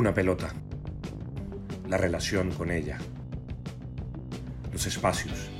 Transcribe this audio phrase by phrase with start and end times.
[0.00, 0.54] Una pelota.
[1.86, 2.96] La relación con ella.
[4.72, 5.50] Los espacios.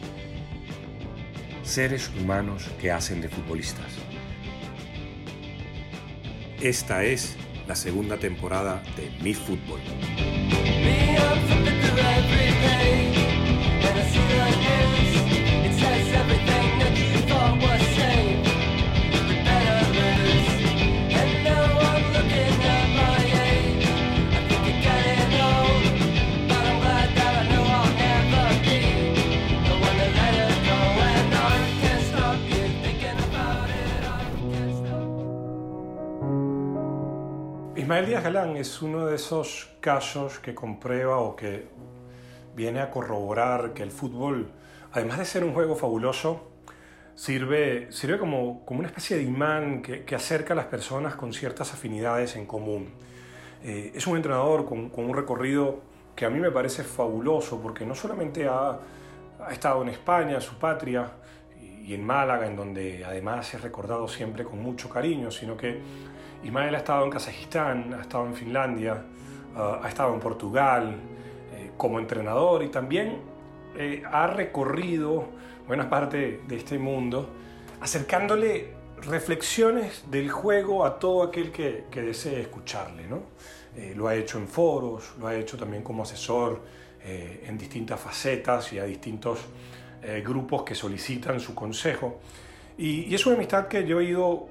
[1.62, 3.92] Seres humanos que hacen de futbolistas.
[6.58, 7.36] Esta es
[7.68, 9.80] la segunda temporada de Mi Fútbol.
[37.90, 41.66] Ismael Díaz Galán es uno de esos casos que comprueba o que
[42.54, 44.48] viene a corroborar que el fútbol,
[44.92, 46.52] además de ser un juego fabuloso,
[47.16, 51.32] sirve, sirve como, como una especie de imán que, que acerca a las personas con
[51.32, 52.94] ciertas afinidades en común.
[53.64, 55.80] Eh, es un entrenador con, con, un recorrido
[56.14, 58.78] que a mí me parece fabuloso porque no solamente ha,
[59.44, 61.10] ha estado en España, su patria,
[61.60, 65.80] y, en Málaga, en donde además es recordado siempre con mucho cariño, sino que
[66.42, 69.04] Ismael ha estado en Kazajistán, ha estado en Finlandia,
[69.54, 70.96] uh, ha estado en Portugal
[71.54, 73.18] eh, como entrenador y también
[73.76, 75.24] eh, ha recorrido
[75.66, 77.28] buena parte de este mundo
[77.80, 83.06] acercándole reflexiones del juego a todo aquel que, que desee escucharle.
[83.06, 83.22] ¿no?
[83.76, 86.60] Eh, lo ha hecho en foros, lo ha hecho también como asesor
[87.02, 89.40] eh, en distintas facetas y a distintos
[90.02, 92.20] eh, grupos que solicitan su consejo.
[92.76, 94.48] Y, y es una amistad que yo he ido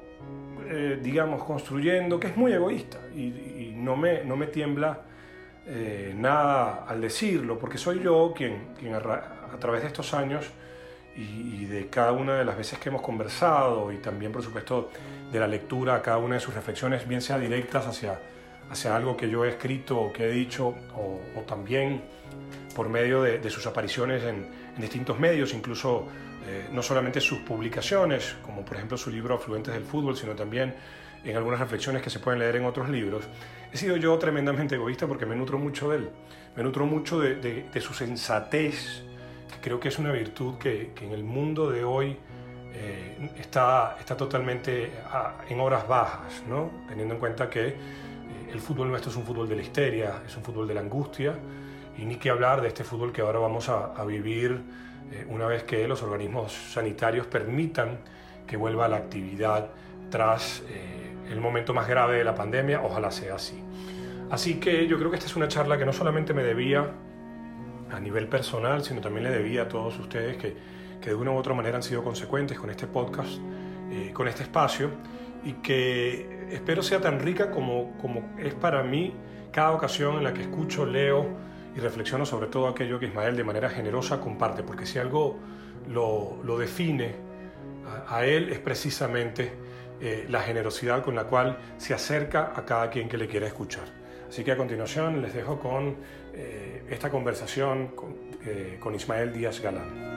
[0.69, 5.01] eh, digamos, construyendo, que es muy egoísta y, no, me, no me tiembla
[5.65, 10.45] eh, nada al decirlo, porque soy yo quien, quien a, a través de estos años
[11.15, 14.89] y, de cada una de las veces que hemos conversado y también, por supuesto,
[15.31, 18.19] de la lectura, cada una de sus reflexiones, bien sea directas hacia,
[18.69, 22.03] hacia algo que yo he escrito o que he dicho, o, también
[22.75, 24.47] por medio de, sus apariciones en
[24.77, 26.07] distintos medios, incluso
[26.49, 30.73] eh, no solamente sus publicaciones, como por ejemplo su libro Afluentes del Fútbol, sino también
[31.23, 33.25] en algunas reflexiones que se pueden leer en otros libros,
[33.71, 36.09] he sido yo tremendamente egoísta porque me nutro mucho de él,
[36.55, 39.03] me nutro mucho de, de, de su sensatez,
[39.53, 42.17] que creo que es una virtud que, que en el mundo de hoy
[42.73, 44.91] eh, está, está totalmente
[45.49, 46.71] en horas bajas, ¿no?
[46.87, 47.75] teniendo en cuenta que eh,
[48.51, 51.35] el fútbol nuestro es un fútbol de la histeria, es un fútbol de la angustia,
[51.95, 54.63] y ni que hablar de este fútbol que ahora vamos a vivir
[55.11, 57.99] eh, una vez que los organismos sanitarios permitan
[58.45, 59.69] que vuelva a la actividad
[60.09, 63.63] tras eh, el momento más grave de la pandemia, ojalá sea así.
[64.31, 66.91] Así que yo creo que esta es una charla que no solamente me debía
[67.91, 70.55] a nivel personal, sino también le debía a todos ustedes que,
[71.01, 73.39] que de una u otra manera han sido consecuentes con este podcast,
[73.91, 74.91] eh, con este espacio,
[75.43, 79.13] y que espero sea tan rica como, como es para mí
[79.51, 81.25] cada ocasión en la que escucho, leo,
[81.75, 85.37] y reflexiono sobre todo aquello que Ismael de manera generosa comparte, porque si algo
[85.87, 87.15] lo, lo define
[88.07, 89.51] a, él es precisamente
[90.01, 93.85] eh, la generosidad con la cual se acerca a cada quien que le quiera escuchar.
[94.27, 95.97] Así que a continuación les dejo con
[96.33, 98.15] eh, esta conversación con,
[98.45, 100.09] eh, con Ismael Díaz Galán.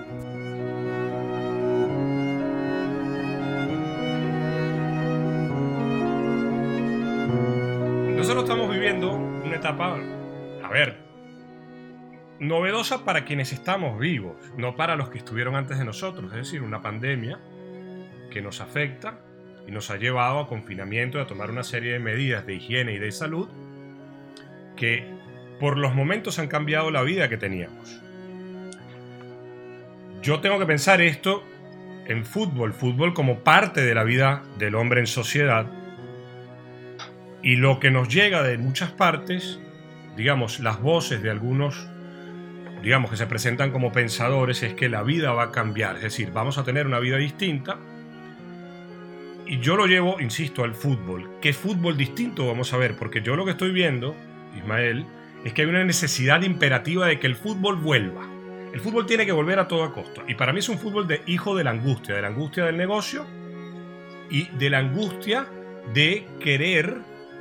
[8.17, 9.97] Nosotros estamos viviendo una etapa,
[10.63, 11.02] a ver,
[12.43, 16.61] novedosa para quienes estamos vivos, no para los que estuvieron antes de nosotros, es decir,
[16.63, 17.39] una pandemia
[18.33, 19.21] que nos afecta
[19.67, 22.95] y nos ha llevado a confinamiento y a tomar una serie de medidas de higiene
[22.95, 23.49] y de salud
[24.75, 25.07] que
[25.61, 28.01] por los momentos han cambiado la vida que teníamos.
[30.21, 31.45] yo tengo que pensar esto
[32.07, 35.67] en fútbol, fútbol como parte de la vida del hombre en sociedad.
[37.41, 39.61] Y lo que nos llega de muchas partes,
[40.17, 41.89] digamos, las voces de algunos,
[42.83, 46.33] digamos, que se presentan como pensadores, es que la vida va a cambiar, es decir,
[46.33, 47.79] vamos a tener una vida distinta.
[49.47, 51.39] Y yo lo llevo, insisto, al fútbol.
[51.41, 52.97] ¿Qué fútbol distinto vamos a ver?
[52.97, 54.17] Porque yo lo que estoy viendo,
[54.57, 55.07] Ismael,
[55.45, 58.27] es que hay una necesidad imperativa de que el fútbol vuelva.
[58.73, 60.23] El fútbol tiene que volver a todo costo.
[60.27, 62.77] Y para mí es un fútbol de hijo de la angustia, de la angustia del
[62.77, 63.27] negocio
[64.31, 65.47] y de la angustia
[65.93, 66.99] de querer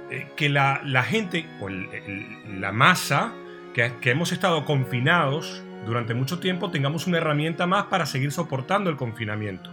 [0.09, 3.33] eh, que la, gente o la masa
[3.73, 8.97] que, hemos estado confinados durante mucho tiempo tengamos una herramienta más para seguir soportando el
[8.97, 9.71] confinamiento.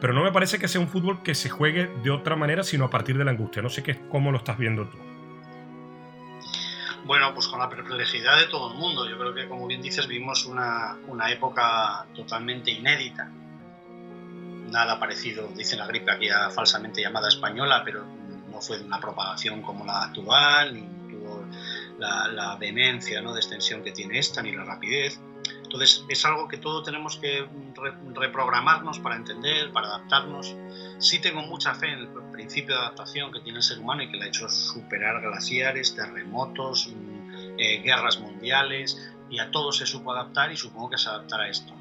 [0.00, 2.86] Pero no me parece que sea un fútbol que se juegue de otra manera, sino
[2.86, 3.60] a partir de la angustia.
[3.60, 4.96] No sé qué, cómo lo estás viendo tú.
[7.04, 9.08] Bueno, pues con la perplejidad de todo el mundo.
[9.08, 13.28] Yo creo que, como bien dices, vivimos una, una época totalmente inédita.
[14.70, 18.04] Nada parecido, dice la gripe aquí falsamente llamada española, pero
[18.50, 20.99] no fue de una propagación como la actual,
[22.00, 23.32] la, la vehemencia ¿no?
[23.32, 25.20] de extensión que tiene esta, ni la rapidez.
[25.62, 27.46] Entonces es algo que todo tenemos que
[28.14, 30.56] reprogramarnos para entender, para adaptarnos.
[30.98, 34.10] Sí tengo mucha fe en el principio de adaptación que tiene el ser humano y
[34.10, 39.86] que le ha hecho superar glaciares, terremotos, mm, eh, guerras mundiales y a todo se
[39.86, 41.72] supo adaptar y supongo que se adaptará a esto.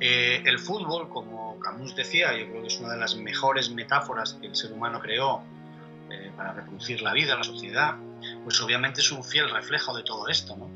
[0.00, 4.32] Eh, el fútbol, como Camus decía, yo creo que es una de las mejores metáforas
[4.40, 5.42] que el ser humano creó
[6.10, 7.96] eh, para reproducir la vida, la sociedad,
[8.44, 10.56] pues obviamente es un fiel reflejo de todo esto.
[10.56, 10.70] ¿no?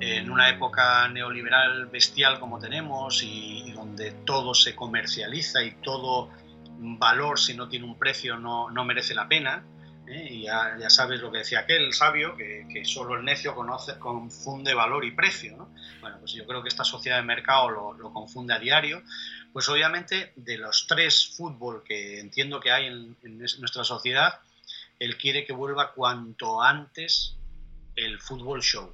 [0.00, 6.30] en una época neoliberal bestial como tenemos y, donde todo se comercializa y todo
[6.78, 9.64] valor si no tiene un precio no, no merece la pena,
[10.06, 10.28] ¿eh?
[10.30, 14.74] y ya, ya, sabes lo que decía aquel sabio, que, solo el necio conoce, confunde
[14.74, 15.56] valor y precio.
[15.56, 15.70] ¿no?
[16.00, 19.02] Bueno, pues yo creo que esta sociedad de mercado lo, confunde a diario.
[19.52, 24.40] Pues obviamente de los tres fútbol que entiendo que hay en nuestra sociedad,
[24.98, 27.36] él quiere que vuelva cuanto antes
[27.94, 28.92] el fútbol show.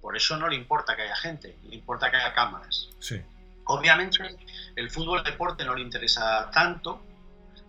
[0.00, 2.88] Por eso no le importa que haya gente, le importa que haya cámaras.
[2.98, 3.20] Sí.
[3.64, 4.36] Obviamente,
[4.74, 7.02] el fútbol deporte no le interesa tanto.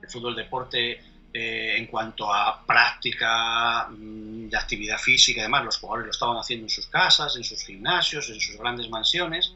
[0.01, 5.77] El fútbol deporte, eh, en cuanto a práctica mmm, de actividad física y demás, los
[5.77, 9.55] jugadores lo estaban haciendo en sus casas, en sus gimnasios, en sus grandes mansiones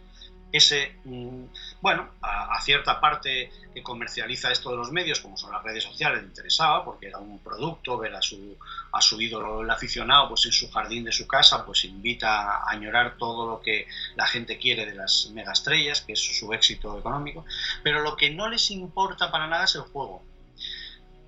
[0.51, 1.45] ese, mm,
[1.81, 5.83] bueno, a, a, cierta parte que comercializa esto de los medios, como son las redes
[5.83, 8.57] sociales, le interesaba, porque era un producto, ver a su,
[8.91, 12.71] a su ídolo, el aficionado, pues en su jardín de su casa, pues invita a
[12.71, 17.45] añorar todo lo que la gente quiere de las megaestrellas, que es su éxito económico,
[17.83, 20.23] pero lo que no les importa para nada es el juego.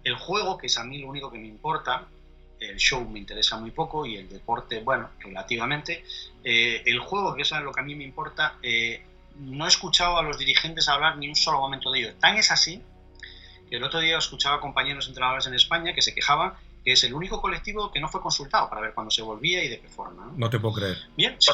[0.04, 2.08] El juego, que es a mí lo único que me importa,
[2.60, 6.04] el show me interesa muy poco y el deporte, bueno, relativamente.
[6.44, 9.02] Eh, el juego, que es lo que a mí me importa, eh,
[9.40, 12.16] no he escuchado a los dirigentes hablar ni un solo momento de ello.
[12.20, 12.84] Tan es así
[13.70, 16.54] que el otro día escuchaba a compañeros entrenadores en España que se quejaban
[16.84, 19.68] que es el único colectivo que no fue consultado para ver cuándo se volvía y
[19.68, 20.26] de qué forma.
[20.26, 20.34] ¿no?
[20.36, 20.98] no te puedo creer.
[21.16, 21.52] Bien, sí,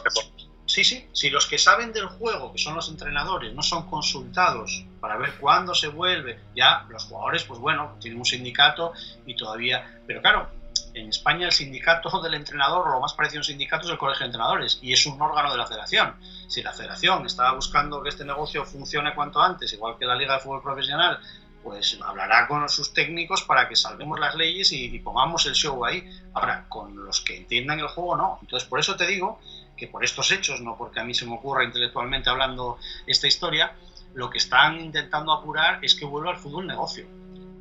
[0.66, 1.08] sí, sí.
[1.14, 5.36] Si los que saben del juego, que son los entrenadores, no son consultados para ver
[5.40, 8.94] cuándo se vuelve, ya los jugadores, pues bueno, tienen un sindicato
[9.26, 10.00] y todavía.
[10.06, 10.50] Pero claro,
[10.96, 14.22] en España el sindicato del entrenador, lo más parecido a un sindicato, es el colegio
[14.22, 16.16] de entrenadores y es un órgano de la federación.
[16.48, 20.36] Si la federación está buscando que este negocio funcione cuanto antes, igual que la Liga
[20.36, 21.20] de Fútbol Profesional,
[21.64, 25.84] pues hablará con sus técnicos para que salvemos las leyes y, y pongamos el show
[25.84, 26.08] ahí.
[26.34, 28.40] Ahora, con los que entiendan el juego, no.
[28.42, 29.40] Entonces, por eso te digo
[29.76, 33.74] que por estos hechos, no porque a mí se me ocurra intelectualmente hablando esta historia,
[34.14, 37.06] lo que están intentando apurar es que vuelva al fútbol negocio.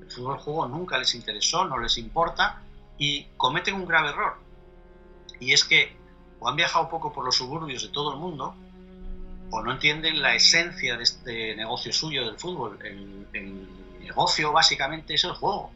[0.01, 2.61] El fútbol juego nunca les interesó, no les importa,
[2.99, 4.37] y cometen un grave error.
[5.41, 5.97] Y es que
[6.45, 8.55] o han viajado poco por los suburbios de todo el mundo,
[9.51, 12.79] o no entienden la esencia de este negocio suyo del fútbol.
[12.85, 13.67] El, el
[14.01, 15.71] negocio básicamente es el juego,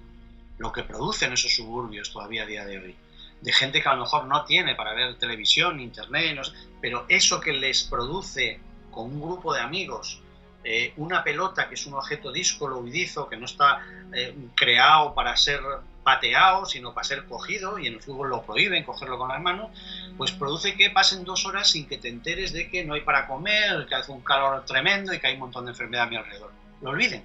[0.59, 2.97] lo que producen esos suburbios todavía a día de hoy.
[3.41, 7.07] De gente que a lo mejor no tiene para ver televisión, internet, no sé, pero
[7.09, 8.61] eso que les produce
[8.91, 10.21] con un grupo de amigos,
[10.65, 13.81] eh, una pelota que es un objeto díscolo, huidizo, que no está
[14.13, 15.61] eh, creado para ser
[16.09, 19.71] pateado, sino para ser cogido, y en el fútbol lo prohíben cogerlo con las manos,
[20.17, 23.27] pues produce que pasen dos horas sin que te enteres de que no hay para
[23.27, 26.17] comer, que hace un calor tremendo y que hay un montón de enfermedad a mi
[26.17, 26.51] alrededor.
[26.81, 27.23] Lo olviden.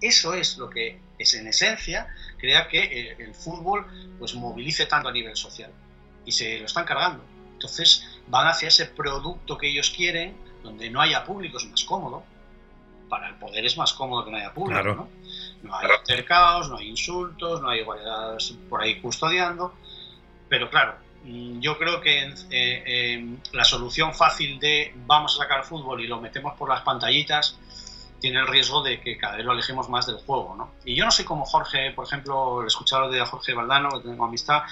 [0.00, 3.86] Eso es lo que es en esencia crea que eh, el fútbol
[4.18, 5.70] pues movilice tanto a nivel social
[6.24, 7.22] y se lo están cargando.
[7.52, 12.22] Entonces van hacia ese producto que ellos quieren, donde no haya público, es más cómodo,
[13.10, 14.94] para el poder es más cómodo que no haya público, Claro.
[14.96, 15.08] ¿no?
[15.64, 19.74] No hay altercados, no hay insultos, no hay igualdades por ahí custodiando,
[20.48, 25.60] pero claro, mm, yo creo que eh, eh, la solución fácil de vamos a sacar
[25.60, 27.58] el fútbol y lo metemos por las pantallitas
[28.20, 30.54] tiene el riesgo de que cada vez lo alejemos más del juego.
[30.56, 30.70] ¿no?
[30.86, 34.24] Y yo no soy como Jorge, por ejemplo, he escuchado de Jorge Valdano, que tengo
[34.24, 34.62] amistad,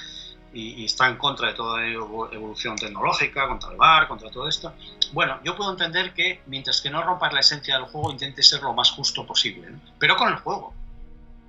[0.54, 4.72] y, está en contra de toda evolución tecnológica, contra el bar, contra todo esto.
[5.12, 8.62] Bueno, yo puedo entender que mientras que no rompas la esencia del juego, intentes ser
[8.62, 9.68] lo más justo posible,
[9.98, 10.72] pero con el juego.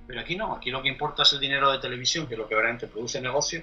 [0.06, 2.46] Pero aquí no, aquí lo que importa es el dinero de televisión, que es lo
[2.46, 3.62] que realmente produce negocio,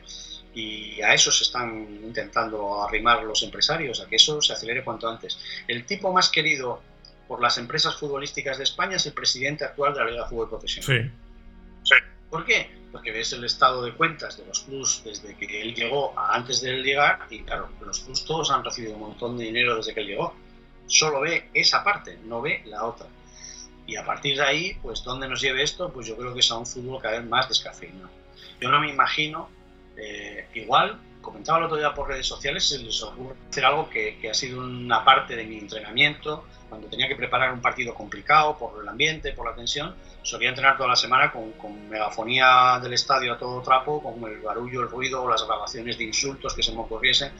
[0.53, 5.07] y a eso se están intentando arrimar los empresarios, a que eso se acelere cuanto
[5.07, 5.39] antes.
[5.67, 6.81] El tipo más querido
[7.27, 10.49] por las empresas futbolísticas de España es el presidente actual de la Liga de Fútbol
[10.49, 11.11] Profesional.
[11.83, 11.95] Sí.
[12.29, 12.71] ¿Por qué?
[12.91, 16.61] Porque ves el estado de cuentas de los clubs desde que él llegó a antes
[16.61, 19.93] de él llegar, y claro, los clubs todos han recibido un montón de dinero desde
[19.93, 20.35] que él llegó.
[20.87, 23.07] Solo ve esa parte, no ve la otra.
[23.87, 25.91] Y a partir de ahí, pues, ¿dónde nos lleve esto?
[25.91, 28.09] Pues yo creo que es a un fútbol cada vez más descafeinado.
[28.59, 29.49] Yo no me imagino,
[29.97, 34.17] eh, igual, comentaba el otro día por redes sociales, se les ocurre hacer algo que,
[34.19, 38.57] que ha sido una parte de mi entrenamiento, cuando tenía que preparar un partido complicado
[38.57, 42.93] por el ambiente, por la tensión, solía entrenar toda la semana con, con, megafonía del
[42.93, 46.71] estadio a todo trapo, con el barullo, el ruido, las grabaciones de insultos que se
[46.71, 47.33] me ocurriesen,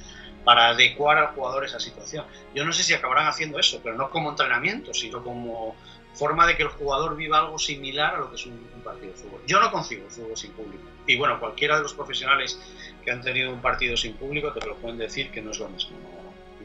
[0.44, 2.26] para adecuar al jugador esa situación.
[2.54, 5.76] Yo no sé si acabarán haciendo eso, pero no como entrenamiento, sino como
[6.14, 9.18] forma de que el jugador viva algo similar a lo que es un, partido de
[9.18, 9.42] fútbol.
[9.46, 10.84] Yo no consigo fútbol sin público.
[11.06, 12.60] Y bueno, cualquiera de los profesionales
[13.04, 15.70] que han tenido un partido sin público te lo pueden decir que no es lo
[15.70, 15.98] mismo,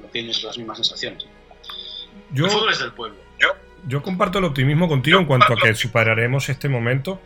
[0.01, 1.27] no tienes las mismas sensaciones.
[2.33, 3.19] Yo, del pueblo.
[3.87, 7.21] Yo, comparto el optimismo contigo en cuanto a que superaremos este momento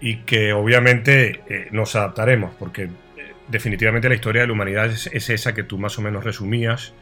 [0.00, 2.88] y que obviamente eh, nos adaptaremos, porque eh,
[3.48, 6.92] definitivamente la historia de la humanidad es, esa que tú más o menos resumías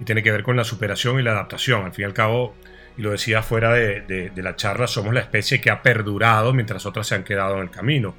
[0.00, 1.84] y tiene que ver con la superación y la adaptación.
[1.84, 2.54] Al fin y al cabo,
[2.96, 6.86] y lo decía fuera de, de la charla, somos la especie que ha perdurado mientras
[6.86, 8.14] otras se han quedado en el camino.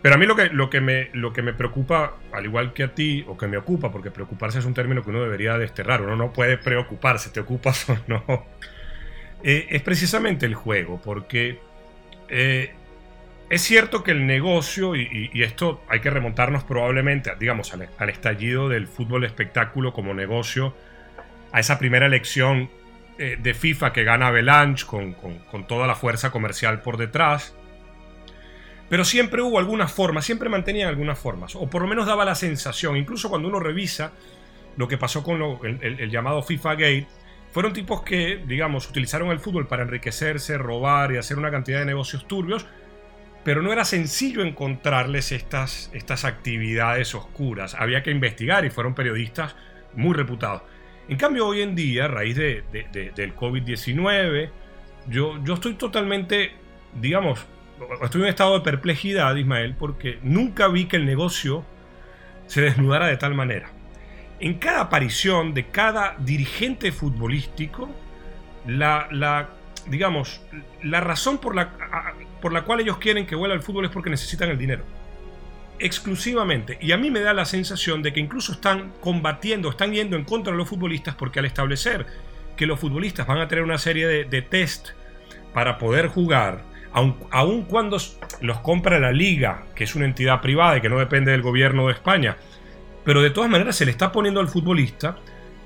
[0.00, 2.84] Pero a mí lo que, lo, que me, lo que me preocupa, al igual que
[2.84, 6.02] a ti, o que me ocupa, porque preocuparse es un término que uno debería desterrar,
[6.02, 8.46] uno no puede preocuparse, te ocupas o no,
[9.42, 11.58] eh, es precisamente el juego, porque
[12.28, 12.74] eh,
[13.50, 18.86] es cierto que el negocio, y, esto hay que remontarnos probablemente, digamos, al, estallido del
[18.86, 20.76] fútbol espectáculo como negocio,
[21.50, 22.70] a esa primera elección
[23.18, 27.54] eh, de FIFA que gana Avalanche con, con toda la fuerza comercial por detrás,
[28.88, 32.34] pero siempre hubo alguna forma, siempre mantenían algunas formas, o por lo menos daba la
[32.34, 34.12] sensación, incluso cuando uno revisa
[34.76, 37.06] lo que pasó con el, llamado FIFA Gate,
[37.50, 41.86] fueron tipos que, digamos, utilizaron el fútbol para enriquecerse, robar y hacer una cantidad de
[41.86, 42.66] negocios turbios,
[43.44, 47.74] pero no era sencillo encontrarles estas, estas actividades oscuras.
[47.74, 49.56] Había que investigar y fueron periodistas
[49.94, 50.62] muy reputados.
[51.08, 52.62] En cambio, hoy en día, a raíz de,
[53.16, 54.50] del COVID-19,
[55.08, 56.52] yo, yo estoy totalmente,
[57.00, 57.46] digamos,
[58.02, 61.64] estoy en un estado de perplejidad, Ismael, porque nunca vi que el negocio
[62.46, 63.70] se desnudara de tal manera.
[64.40, 67.88] En cada aparición de cada dirigente futbolístico,
[68.66, 69.48] la,
[69.86, 70.42] digamos,
[70.82, 71.70] la razón por la,
[72.42, 74.84] por la cual ellos quieren que vuelva el fútbol es porque necesitan el dinero.
[75.78, 76.78] Exclusivamente.
[76.80, 80.24] Y a mí me da la sensación de que incluso están combatiendo, están yendo en
[80.24, 82.06] contra de los futbolistas porque al establecer
[82.56, 84.88] que los futbolistas van a tener una serie de, test
[85.54, 87.98] para poder jugar, aun, cuando
[88.40, 91.86] los compra la liga, que es una entidad privada y que no depende del gobierno
[91.86, 92.36] de España,
[93.04, 95.16] pero de todas maneras se le está poniendo al futbolista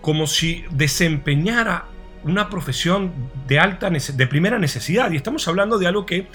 [0.03, 1.87] como si desempeñara
[2.25, 3.13] una profesión
[3.49, 6.27] de alta de primera necesidad y estamos hablando de algo que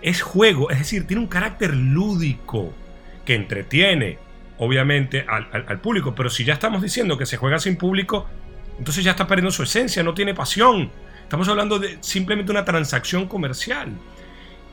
[0.00, 2.72] es juego, es decir, tiene un carácter lúdico
[3.24, 4.18] que entretiene
[4.58, 8.28] obviamente al, al, público, pero si ya estamos diciendo que se juega sin público,
[8.78, 10.90] entonces ya está perdiendo su esencia, no tiene pasión.
[11.22, 13.92] Estamos hablando de simplemente una transacción comercial.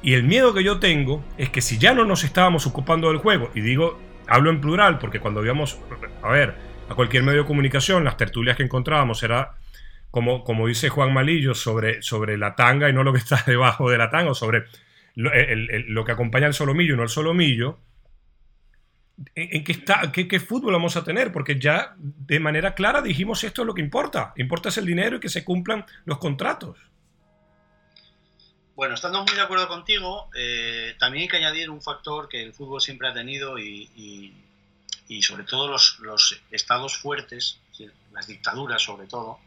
[0.03, 3.17] Y el miedo que yo tengo es que si ya no nos estábamos ocupando del
[3.17, 5.79] juego, y digo, hablo en plural, porque cuando íbamos,
[6.23, 6.55] a ver,
[6.89, 9.55] a cualquier medio de comunicación, las tertulias que encontrábamos era,
[10.09, 13.89] como, como dice Juan Malillo, sobre, sobre la tanga y no lo que está debajo
[13.89, 14.65] de la tanga, o sobre
[15.15, 17.79] lo, que acompaña al solomillo y no el solomillo.
[19.35, 21.31] ¿En, qué, está, qué, qué, fútbol vamos a tener?
[21.31, 24.33] Porque ya de manera clara dijimos esto es lo que importa.
[24.37, 26.77] Importa es el dinero y que se cumplan los contratos.
[28.75, 32.51] Bueno, estando muy de acuerdo contigo, eh, también hay que añadir un factor que el
[32.51, 34.33] fútbol siempre ha tenido y,
[35.21, 37.59] sobre todo los, estados fuertes,
[38.11, 39.39] las dictaduras sobre todo,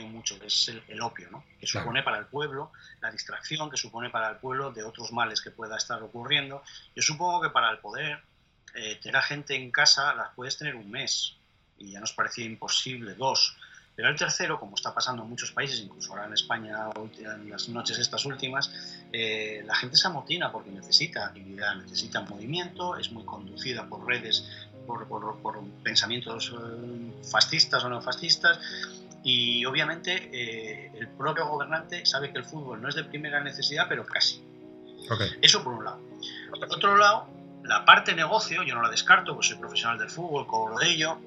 [0.00, 1.44] mucho, que es el, opio, ¿no?
[1.60, 5.40] que supone para el pueblo la distracción, que supone para el pueblo de otros males
[5.40, 6.62] que pueda estar ocurriendo.
[6.96, 8.22] Yo supongo que para el poder,
[8.74, 11.36] eh, tener a gente en casa las puedes tener un mes
[11.76, 13.56] y ya nos parecía imposible, dos.
[13.94, 16.78] Pero el tercero, como está pasando en muchos países, incluso ahora en España,
[17.18, 18.72] en las noches estas últimas,
[19.12, 24.48] eh, la gente se amotina porque necesita actividad, necesita movimiento, es muy conducida por redes,
[24.86, 28.58] por, por, pensamientos eh, fascistas o neofascistas,
[29.24, 33.86] Y obviamente eh, el propio gobernante sabe que el fútbol no es de primera necesidad,
[33.88, 34.42] pero casi.
[35.40, 36.00] Eso por un lado.
[36.50, 37.28] Por otro lado,
[37.64, 41.18] la parte negocio, yo no la descarto, pues soy profesional del fútbol, cobro de ello.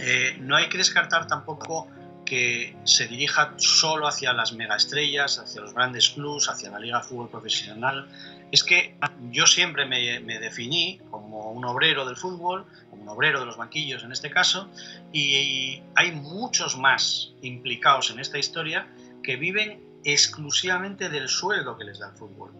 [0.00, 1.88] Eh, no hay que descartar tampoco
[2.24, 7.04] que se dirija solo hacia las megaestrellas, hacia los grandes clubs, hacia la liga de
[7.04, 8.08] fútbol profesional.
[8.52, 8.96] Es que
[9.30, 14.04] yo siempre me, definí como un obrero del fútbol, como un obrero de los banquillos
[14.04, 14.70] en este caso,
[15.12, 18.86] y hay muchos más implicados en esta historia
[19.22, 22.52] que viven exclusivamente del sueldo que les da el fútbol.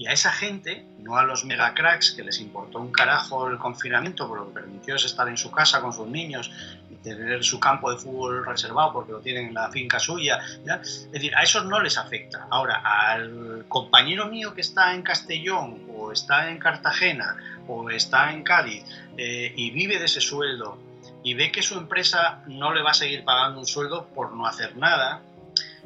[0.00, 4.26] Y a esa gente, no a los megacracks que les importó un carajo el confinamiento,
[4.26, 6.50] porque lo que permitió es estar en su casa con sus niños
[6.88, 10.40] y tener su campo de fútbol reservado porque lo tienen en la finca suya.
[10.64, 12.46] Es decir, a esos no les afecta.
[12.48, 17.36] Ahora, al compañero mío que está en Castellón o está en Cartagena
[17.68, 18.82] o está en Cádiz
[19.18, 20.78] eh, y vive de ese sueldo
[21.22, 24.46] y ve que su empresa no le va a seguir pagando un sueldo por no
[24.46, 25.20] hacer nada,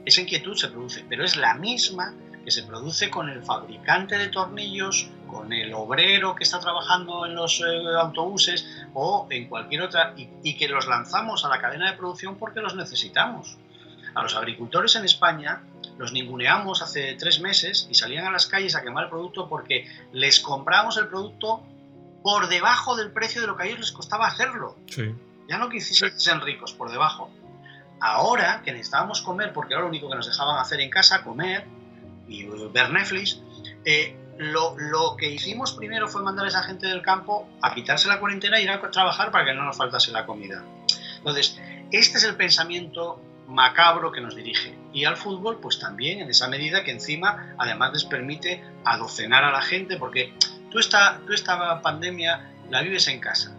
[0.05, 4.29] esa inquietud se produce, pero es la misma que se produce con el fabricante de
[4.29, 7.65] tornillos, con el obrero que está trabajando en los eh,
[7.99, 12.61] autobuses o en cualquier otra, y, que los lanzamos a la cadena de producción porque
[12.61, 13.57] los necesitamos.
[14.15, 15.63] A los agricultores en España
[15.99, 19.89] los ninguneamos hace tres meses y salían a las calles a quemar el producto porque
[20.13, 21.63] les compramos el producto
[22.23, 24.77] por debajo del precio de lo que a ellos les costaba hacerlo.
[25.49, 27.31] Ya no quisiesen ricos, por debajo.
[28.01, 31.67] Ahora que necesitábamos comer, porque era lo único que nos dejaban hacer en casa, comer,
[32.29, 33.41] y ver Netflix,
[33.85, 38.09] eh, lo, lo, que hicimos primero fue mandar a esa gente del campo a quitarse
[38.09, 40.65] la cuarentena y ir a trabajar para que no nos faltase la comida.
[41.19, 41.59] Entonces,
[41.93, 44.77] este es el pensamiento macabro que nos dirige.
[44.93, 49.53] Y al fútbol, pues también en esa medida que encima además les permite adocenar a
[49.53, 50.35] la gente, porque
[50.71, 53.57] tú esta, tú esta pandemia la vives en casa.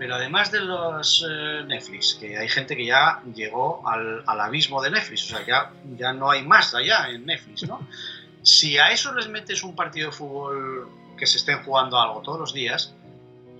[0.00, 4.80] Pero además de los eh, Netflix, que hay gente que ya llegó al, al, abismo
[4.80, 7.86] de Netflix, o sea, ya, ya no hay más allá en Netflix, ¿no?
[8.42, 12.40] Si a eso les metes un partido de fútbol que se estén jugando algo todos
[12.40, 12.94] los días,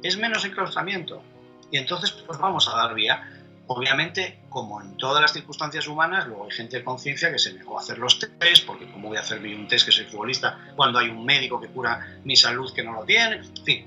[0.03, 1.23] es menos enclaustramiento.
[1.71, 3.23] Y entonces, pues vamos a dar vía.
[3.67, 7.77] Obviamente, como en todas las circunstancias humanas, luego hay gente de conciencia que se negó
[7.77, 10.99] a hacer los test, porque como voy a hacer un test que soy futbolista, cuando
[11.01, 13.87] hay un médico que cura mi salud que no lo tiene, en fin.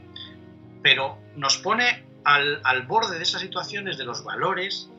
[0.83, 4.89] Pero nos pone al, borde de esas situaciones de los valores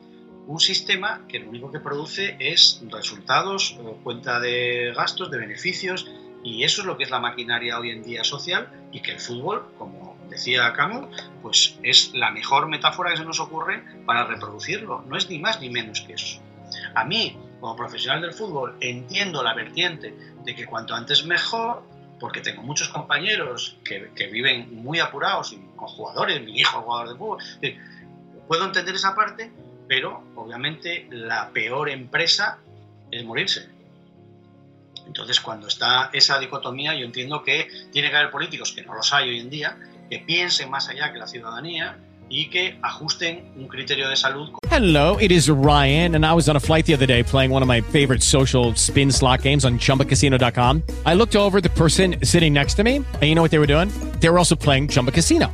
[0.47, 6.07] un sistema que lo único que produce es resultados, eh, cuenta de gastos, de beneficios,
[6.43, 9.19] y eso es lo que es la maquinaria hoy en día social y que el
[9.19, 11.07] fútbol, como decía Camus,
[11.41, 15.59] pues es la mejor metáfora que se nos ocurre para reproducirlo, no es ni más
[15.59, 16.39] ni menos que eso.
[16.93, 21.81] A mí, como profesional del fútbol, entiendo la vertiente de que cuanto antes mejor,
[22.19, 26.83] porque tengo muchos compañeros que, que, viven muy apurados y con jugadores, mi hijo es
[26.83, 27.43] jugador de fútbol.
[28.47, 29.51] Puedo entender esa parte,
[29.87, 32.59] pero obviamente la peor empresa
[33.11, 33.69] es morirse.
[35.05, 39.13] Entonces, cuando está esa dicotomía, yo entiendo que tiene que haber políticos, que no los
[39.13, 39.77] hay hoy en día,
[40.09, 41.97] que piensen más allá que la ciudadanía
[42.29, 44.49] y que ajusten un criterio de salud.
[44.69, 47.61] Hello, it is Ryan, and I was on a flight the other day playing one
[47.61, 50.83] of my favorite social spin slot games on chumbacasino.com.
[51.05, 53.67] I looked over the person sitting next to me, and you know what they were
[53.67, 53.89] doing?
[54.19, 55.53] They were also playing Chumba Casino.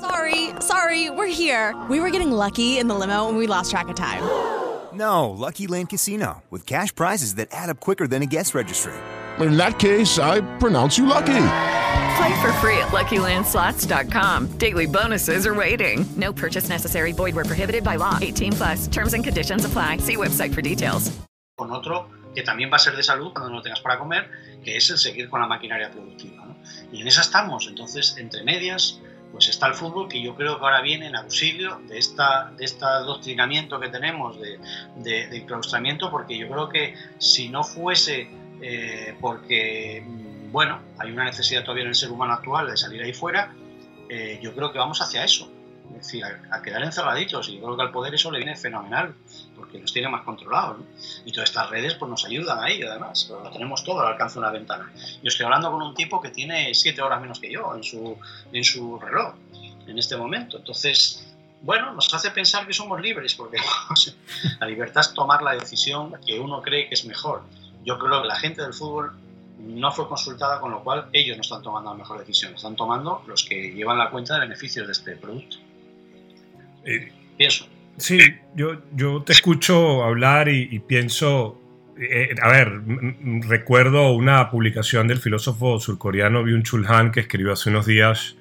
[0.00, 1.74] Sorry, sorry, we're here.
[1.90, 4.22] We were getting lucky in the limo and we lost track of time.
[4.90, 8.94] No, Lucky Land Casino, with cash prizes that add up quicker than a guest registry.
[9.38, 11.26] In that case, I pronounce you lucky.
[12.16, 14.58] Play for free at LuckyLandSlots.com.
[14.58, 16.06] Daily bonuses are waiting.
[16.16, 17.12] No purchase necessary.
[17.12, 18.18] Void were prohibited by law.
[18.20, 18.88] 18 plus.
[18.88, 19.98] Terms and conditions apply.
[19.98, 21.12] See website for details.
[21.56, 24.30] Con otro que también va a ser de salud cuando no tengas para comer,
[24.64, 26.46] que es el seguir con la maquinaria productiva.
[26.46, 26.56] ¿no?
[26.92, 27.68] Y en esa estamos.
[27.68, 29.00] Entonces, entre medias,
[29.32, 32.64] pues está el fútbol que yo creo que ahora viene en auxilio de esta de
[32.64, 34.58] este adoctrinamiento que tenemos de,
[34.96, 41.10] de, de enclaustramiento, porque yo creo que si no fuese eh, porque, mm, bueno, hay
[41.10, 43.52] una necesidad todavía en el ser humano actual de salir ahí fuera,
[44.08, 45.50] eh, yo creo que vamos hacia eso.
[45.90, 47.48] Es decir, a, quedar encerraditos.
[47.48, 49.14] Y yo creo que al poder eso le viene fenomenal,
[49.68, 50.78] porque nos tiene más controlados.
[50.78, 50.86] ¿no?
[51.24, 53.28] Y todas estas redes pues, nos ayudan ahí, además.
[53.30, 54.90] Lo tenemos todo al alcance de una ventana.
[54.94, 58.18] Yo estoy hablando con un tipo que tiene siete horas menos que yo en su,
[58.52, 59.34] en su reloj
[59.86, 60.58] en este momento.
[60.58, 63.58] Entonces, bueno, nos hace pensar que somos libres, porque
[64.60, 67.42] la libertad es tomar la decisión que uno cree que es mejor
[67.88, 69.12] yo creo que la gente del fútbol
[69.58, 73.24] no fue consultada, con lo cual ellos no están tomando la mejor decisión, están tomando
[73.26, 75.56] los que llevan la cuenta de beneficios de este producto.
[76.84, 77.66] Eh, Pienso.
[77.98, 78.18] Sí,
[78.54, 81.60] yo, yo te escucho hablar y, pienso,
[82.00, 82.80] eh, a ver,
[83.46, 88.36] recuerdo una publicación del filósofo surcoreano Byung-Chul Han que escribió hace unos días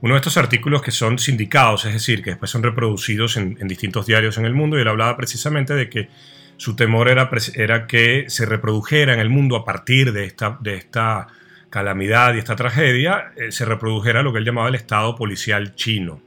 [0.00, 4.06] uno de estos artículos que son sindicados, es decir, que después son reproducidos en, distintos
[4.06, 6.08] diarios en el mundo y él hablaba precisamente de que
[6.56, 10.76] su temor era, era que se reprodujera en el mundo a partir de esta, de
[10.76, 11.26] esta
[11.70, 16.22] calamidad y esta tragedia, eh, se reprodujera lo que él llamaba el Estado policial chino.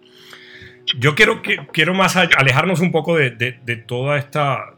[0.98, 4.76] Yo quiero, que, quiero más alejarnos un poco de, de- toda esta,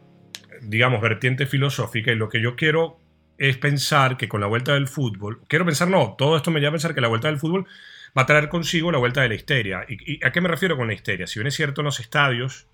[0.61, 2.99] digamos, vertiente filosófica y lo que yo quiero
[3.37, 6.69] es pensar que con la vuelta del fútbol, quiero pensar, no, todo esto me lleva
[6.69, 7.65] a pensar que la vuelta del fútbol
[8.17, 9.85] va a traer consigo la vuelta de la histeria.
[9.89, 11.25] ¿Y, y a qué me refiero con la histeria?
[11.27, 12.67] Si bien es cierto en los estadios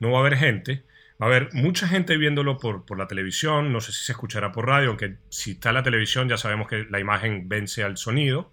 [0.00, 0.82] no va a haber gente,
[1.22, 4.50] va a haber mucha gente viéndolo por, por la televisión, no sé si se escuchará
[4.52, 8.52] por radio, aunque si está la televisión ya sabemos que la imagen vence al sonido.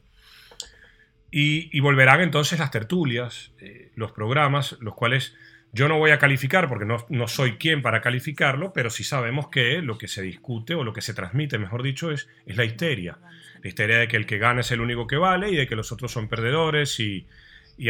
[1.39, 5.35] Y, volverán entonces las tertulias, eh, los programas, los cuales
[5.71, 9.83] yo no voy a calificar porque no, soy quien para calificarlo, pero sí sabemos que
[9.83, 13.19] lo que se discute o lo que se transmite, mejor dicho, es, la histeria.
[13.61, 15.75] La histeria de que el que gana es el único que vale y de que
[15.75, 17.27] los otros son perdedores y,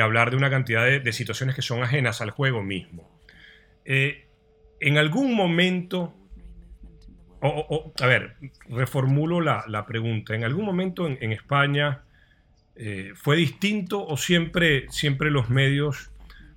[0.02, 3.10] hablar de una cantidad de, situaciones que son ajenas al juego mismo.
[3.86, 4.28] Eh,
[4.82, 6.14] en algún momento,
[7.40, 8.36] o- a ver,
[8.68, 12.04] reformulo la, pregunta, ¿en algún momento en, en España
[12.78, 16.12] eh, fue distinto o siempre, siempre los medios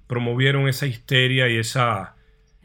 [0.06, 2.16] promovieron esa histeria y esa,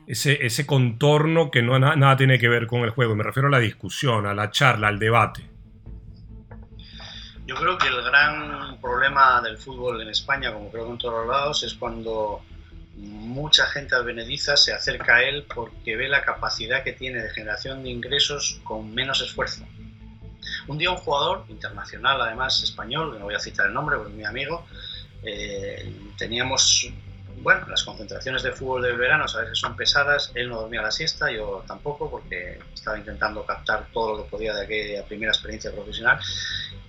[0.08, 3.16] ese, contorno que no na- nada tiene que ver con el juego?
[3.16, 5.50] Me refiero a la discusión, a la charla, al debate.
[7.46, 11.28] Yo creo que el gran problema del fútbol en España, como creo que en todos
[11.28, 12.42] lados, es cuando
[12.98, 17.84] mucha gente advenediza se acerca a él porque ve la capacidad que tiene de generación
[17.84, 19.66] de ingresos con menos esfuerzo.
[20.68, 24.18] Un día un jugador internacional, además español, no voy a citar el nombre, porque es
[24.18, 24.66] mi amigo,
[25.24, 26.92] eh, teníamos,
[27.42, 30.92] bueno, las concentraciones de fútbol del verano, sabes que son pesadas, él no dormía la
[30.92, 35.72] siesta, yo tampoco, porque estaba intentando captar todo lo que podía de aquella primera experiencia
[35.72, 36.20] profesional,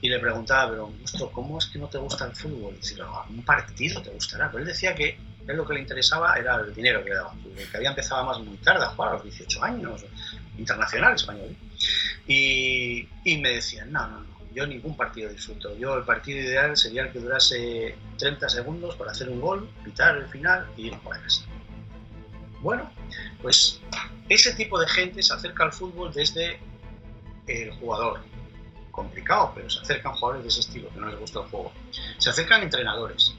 [0.01, 2.75] y le preguntaba, pero Augusto, ¿cómo es que no te gusta el fútbol?
[2.75, 5.81] Y dice, "No, un partido te gustará, pero él decía que él lo que le
[5.81, 7.39] interesaba era el dinero que le daban,
[7.71, 10.05] que había empezado más muy tarde a jugar, a los 18 años,
[10.59, 11.57] internacional español.
[12.27, 15.77] Y, y me decían, no, no, no, yo ningún partido disfruto.
[15.77, 20.17] Yo el partido ideal sería el que durase 30 segundos para hacer un gol, pitar
[20.17, 21.45] el final y ir por a casa.
[22.63, 22.91] Bueno,
[23.43, 23.81] pues
[24.29, 26.59] ese tipo de gente se acerca al fútbol desde
[27.47, 28.21] el jugador.
[28.91, 31.73] Complicado, pero se acercan jugadores de ese estilo, que no les gusta el juego.
[32.17, 33.35] Se acercan entrenadores.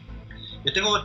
[0.63, 1.03] Yo tengo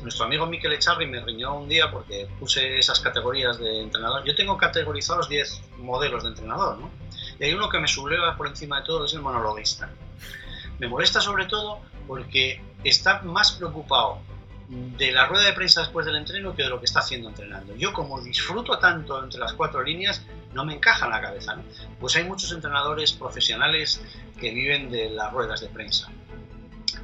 [0.00, 4.24] nuestro amigo Miquel Echarri me riñó un día porque puse esas categorías de entrenador.
[4.24, 6.90] Yo tengo categorizados 10 modelos de entrenador, ¿no?
[7.38, 9.90] Y hay uno que me subleva por encima de todo, es el monologuista.
[10.78, 14.18] Me molesta sobre todo porque está más preocupado
[14.68, 17.74] de la rueda de prensa después del entreno que de lo que está haciendo entrenando.
[17.76, 20.24] Yo como disfruto tanto entre las cuatro líneas,
[20.54, 21.56] no me encaja en la cabeza.
[21.56, 21.62] ¿no?
[22.00, 24.00] Pues hay muchos entrenadores profesionales
[24.40, 26.10] que viven de las ruedas de prensa.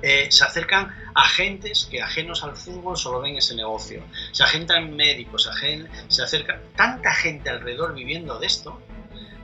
[0.01, 4.03] Eh, se acercan agentes que ajenos al fútbol solo ven ese negocio.
[4.33, 5.89] Se agentan médicos, se, agen-
[6.23, 8.81] acerca tanta gente alrededor viviendo de esto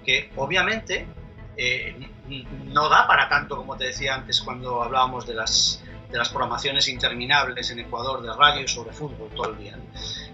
[0.04, 1.06] que obviamente
[1.56, 1.96] eh,
[2.66, 6.88] no da para tanto como te decía antes cuando hablábamos de las, de las programaciones
[6.88, 9.78] interminables en Ecuador de radio sobre fútbol todo el día.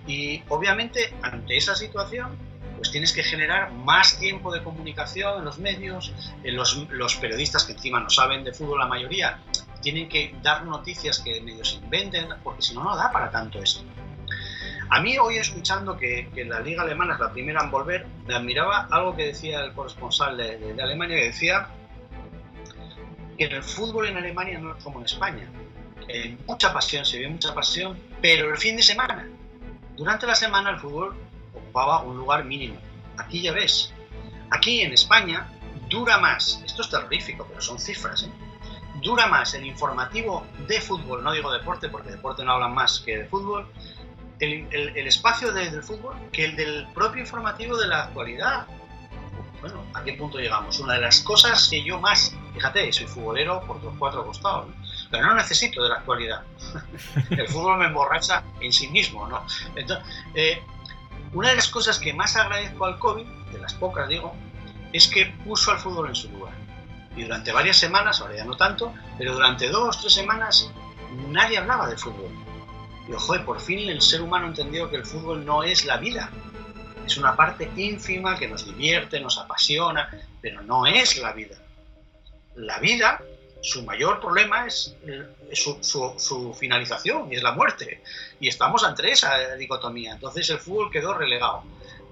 [0.06, 2.36] Y obviamente ante esa situación
[2.80, 7.64] pues tienes que generar más tiempo de comunicación en los medios, en los, los periodistas
[7.64, 9.38] que encima no saben de fútbol la mayoría,
[9.82, 13.82] tienen que dar noticias que medios inventen, porque si no, no da para tanto esto.
[14.88, 18.34] A mí hoy escuchando que, que la liga alemana es la primera en volver, me
[18.34, 21.68] admiraba algo que decía el corresponsal de, de- de Alemania, que decía
[23.36, 25.46] que el fútbol en Alemania no es como en España.
[26.08, 29.28] Eh, mucha pasión, se ve mucha pasión, pero el fin de semana,
[29.96, 31.14] durante la semana el fútbol
[31.70, 32.76] ocupaba un lugar mínimo.
[33.16, 33.92] Aquí ya ves,
[34.50, 35.46] aquí en España
[35.88, 38.30] dura más, esto es terrorífico, pero son cifras, ¿eh?
[39.02, 43.18] dura más el informativo de fútbol, no digo deporte, porque deporte no hablan más que
[43.18, 43.70] de fútbol,
[44.40, 48.66] el, el- el espacio de- del fútbol que el del propio informativo de la actualidad.
[49.60, 50.78] Bueno, ¿a qué punto llegamos?
[50.80, 54.74] Una de las cosas que yo más, fíjate, soy futbolero por los cuatro costados, ¿no?
[55.10, 56.42] pero no necesito de la actualidad.
[57.30, 59.44] el fútbol me emborracha en sí mismo, ¿no?
[59.76, 60.62] Entonces, eh,
[61.32, 64.34] una de las cosas que más agradezco al COVID, de las pocas digo,
[64.92, 66.54] es que puso al fútbol en su lugar.
[67.16, 70.70] Y durante varias semanas, ahora ya no tanto, pero durante dos, tres semanas
[71.28, 72.30] nadie hablaba de fútbol.
[73.08, 76.30] Y joder, por fin el ser humano entendió que el fútbol no es la vida.
[77.06, 80.08] es una parte ínfima que nos divierte, nos apasiona,
[80.40, 81.56] pero no es la vida.
[82.54, 83.20] La vida,
[83.62, 84.96] su mayor problema es
[85.52, 88.02] su, finalización y es la muerte.
[88.40, 90.12] Y estamos ante esa dicotomía.
[90.12, 91.62] Entonces el fútbol quedó relegado.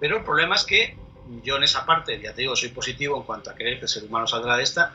[0.01, 0.97] Pero el problema es que
[1.43, 3.89] yo en esa parte, ya te digo, soy positivo en cuanto a creer que el
[3.89, 4.95] ser humano saldrá de esta,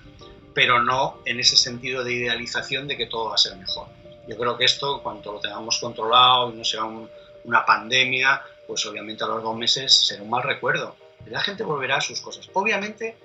[0.53, 3.87] pero no en ese sentido de idealización de que todo va a ser mejor.
[4.27, 9.23] Yo creo que esto, cuanto lo tengamos controlado y no sea una pandemia, pues obviamente
[9.23, 10.95] a los dos meses será un mal recuerdo.
[11.27, 12.49] La gente volverá a sus cosas.
[12.53, 13.17] Obviamente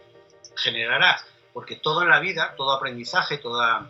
[0.56, 1.20] generará,
[1.52, 3.88] porque todo en la vida, todo aprendizaje, toda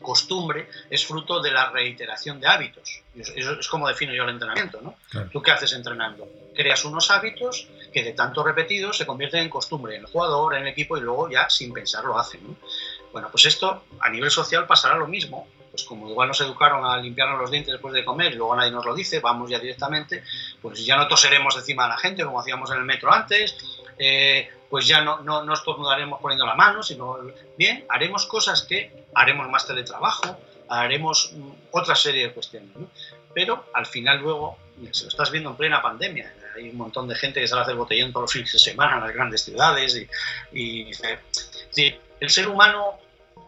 [0.00, 3.02] costumbre es fruto de la reiteración de hábitos.
[3.14, 4.96] Eso es como defino yo el entrenamiento, ¿no?
[5.30, 6.28] ¿Tú qué haces entrenando?
[6.54, 10.62] Creas unos hábitos que de tanto repetidos se convierten en costumbre en el jugador, en
[10.62, 12.40] el equipo y luego ya sin pensar lo hacen.
[13.12, 15.48] Bueno, pues esto a nivel social pasará lo mismo.
[15.70, 18.70] Pues como igual nos educaron a limpiarnos los dientes después de comer y luego nadie
[18.70, 20.24] nos lo dice, vamos ya directamente,
[20.62, 23.56] pues ya no toseremos encima de la gente como hacíamos en el metro antes,
[23.98, 27.18] eh, pues ya no, no, no estornudaremos poniendo la mano, sino
[27.56, 30.36] bien, haremos cosas que haremos más teletrabajo,
[30.68, 32.70] haremos mm, otra serie de cuestiones.
[33.34, 34.56] Pero al final luego,
[34.90, 37.64] se lo estás viendo en plena pandemia, hay un montón de gente que sale a
[37.64, 39.94] hacer botellón todos los fines de semana en las grandes ciudades
[40.52, 40.90] y, y
[41.70, 42.98] sí, el ser humano,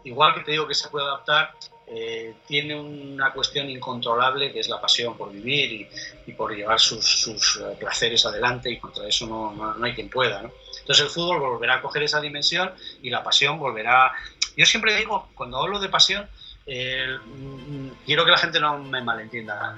[0.04, 1.54] igual que te digo que se puede adaptar,
[1.90, 5.88] eh, tiene una cuestión incontrolable que es la pasión por vivir
[6.26, 10.40] y, por llevar sus, eh, placeres adelante y contra eso no, no, hay quien pueda.
[10.80, 12.72] Entonces el fútbol volverá a coger esa dimensión
[13.02, 14.12] y la pasión volverá...
[14.56, 16.28] Yo siempre digo, cuando hablo de pasión,
[16.66, 19.76] mm, quiero que la gente no me malentienda.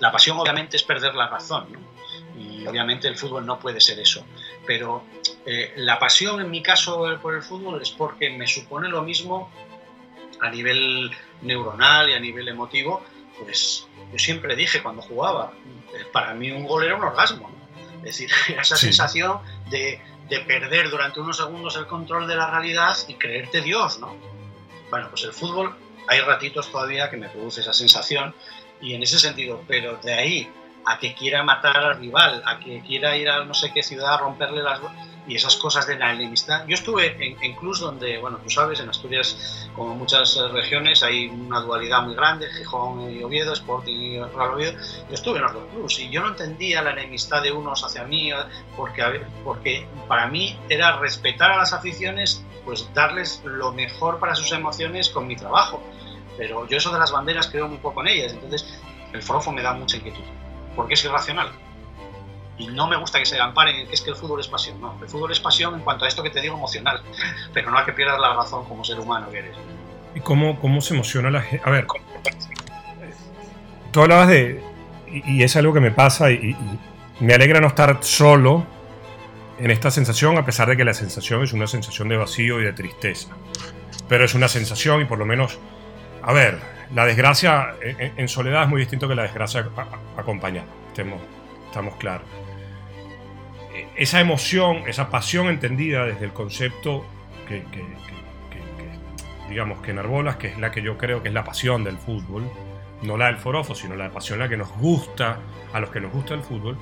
[0.00, 1.66] la pasión obviamente es perder la razón
[2.36, 4.24] y obviamente el fútbol no puede ser eso.
[4.66, 5.04] Pero
[5.46, 9.50] eh, la pasión en mi caso por el fútbol es porque me supone lo mismo
[10.44, 11.10] a nivel
[11.42, 13.02] neuronal y a nivel emotivo,
[13.38, 15.52] pues yo siempre dije cuando jugaba,
[15.94, 17.50] eh, para mí un gol era un orgasmo.
[17.98, 18.30] Es decir,
[18.60, 23.62] esa sensación de, de, perder durante unos segundos el control de la realidad y creerte
[23.62, 24.14] Dios, ¿no?
[24.90, 25.74] Bueno, pues el fútbol
[26.08, 28.34] hay ratitos todavía que me produce esa sensación
[28.80, 30.50] y en ese sentido, pero de ahí
[30.86, 34.14] a que quiera matar al rival, a que quiera ir a no sé qué ciudad
[34.14, 34.80] a romperle las
[35.26, 36.66] y esas cosas de la enemistad.
[36.66, 41.28] Yo estuve en, en donde, bueno, tú sabes, en Asturias, como muchas eh, regiones, hay
[41.28, 44.72] una dualidad muy grande, Gijón y Oviedo, Sporting y Real Oviedo.
[45.08, 48.04] Yo estuve en los dos clubs y yo no entendía la enemistad de unos hacia
[48.04, 48.36] mí, eh,
[48.76, 54.52] porque, porque para mí era respetar a las aficiones, pues darles lo mejor para sus
[54.52, 55.82] emociones con mi trabajo.
[56.36, 58.78] Pero yo eso de las banderas creo muy poco en ellas, entonces
[59.12, 60.24] el forofo me da mucha inquietud,
[60.74, 61.52] porque es irracional
[62.56, 64.80] y no me gusta que se amparen en es que el fútbol es pasión.
[64.80, 67.02] No, el fútbol es pasión en cuanto a esto que te digo emocional,
[67.52, 69.56] pero no a que pierdas la razón como ser humano que eres.
[70.14, 71.68] ¿Y cómo, cómo se emociona la gente?
[71.68, 71.86] A ver,
[73.90, 74.62] tú hablabas de,
[75.10, 76.56] y, es algo que me pasa, y,
[77.18, 78.64] me alegra no estar solo
[79.58, 82.64] en esta sensación, a pesar de que la sensación es una sensación de vacío y
[82.64, 83.28] de tristeza.
[84.08, 85.58] Pero es una sensación y por lo menos,
[86.22, 86.60] a ver,
[86.92, 89.66] la desgracia en, soledad es muy distinto que la desgracia
[90.16, 91.20] acompañada, estemos,
[91.68, 92.43] estamos claros
[93.96, 97.06] esa emoción, esa pasión entendida desde el concepto
[97.48, 97.62] que,
[99.48, 102.50] digamos, que enarbolas, que es la que yo creo que es la pasión del fútbol,
[103.02, 105.38] no la del forofo, sino la pasión la que nos gusta,
[105.72, 106.78] a los que nos gusta el fútbol,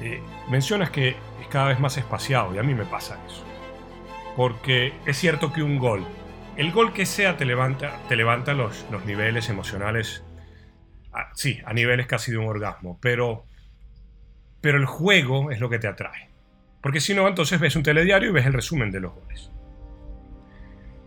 [0.00, 3.44] eh, mencionas que es cada vez más espaciado y a mí me pasa eso.
[4.36, 6.06] Porque es cierto que un gol,
[6.56, 10.22] el gol que sea te levanta, te levanta los, los niveles emocionales,
[11.34, 13.44] sí, a niveles casi de un orgasmo, pero
[14.66, 16.28] pero el juego es lo que te atrae.
[16.80, 19.48] Porque si no, entonces ves un telediario y ves el resumen de los goles.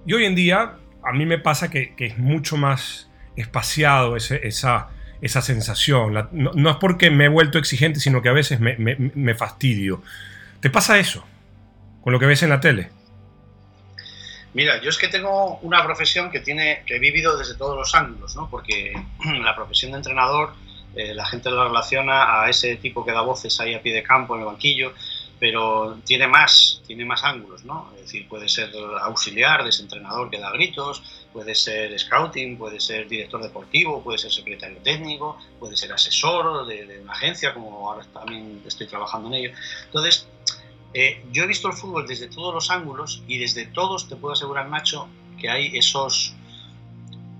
[0.05, 4.87] Y hoy en día, a mí me pasa que, es mucho más espaciado esa,
[5.19, 6.29] esa sensación.
[6.31, 10.03] no, es porque me he vuelto exigente, sino que a veces me, fastidio.
[10.61, 11.25] ¿Te pasa eso
[11.99, 12.91] con lo que ves en la tele?
[14.53, 17.93] Mira, yo es que tengo una profesión que tiene que he vivido desde todos los
[17.93, 18.49] ángulos, ¿no?
[18.49, 18.93] Porque
[19.43, 20.53] la profesión de entrenador
[20.95, 24.03] eh, la gente lo relaciona a ese tipo que da voces ahí a pie de
[24.03, 24.93] campo, en el banquillo,
[25.39, 27.89] pero tiene más, tiene más ángulos, ¿no?
[27.95, 28.71] Es decir, puede ser
[29.01, 34.77] auxiliar, desentrenador que da gritos, puede ser scouting, puede ser director deportivo, puede ser secretario
[34.79, 39.51] técnico, puede ser asesor de, una agencia, como ahora también estoy trabajando en ello.
[39.85, 40.27] Entonces,
[40.93, 44.33] eh, yo he visto el fútbol desde todos los ángulos y desde todos te puedo
[44.33, 45.07] asegurar, Nacho,
[45.39, 46.33] que hay esos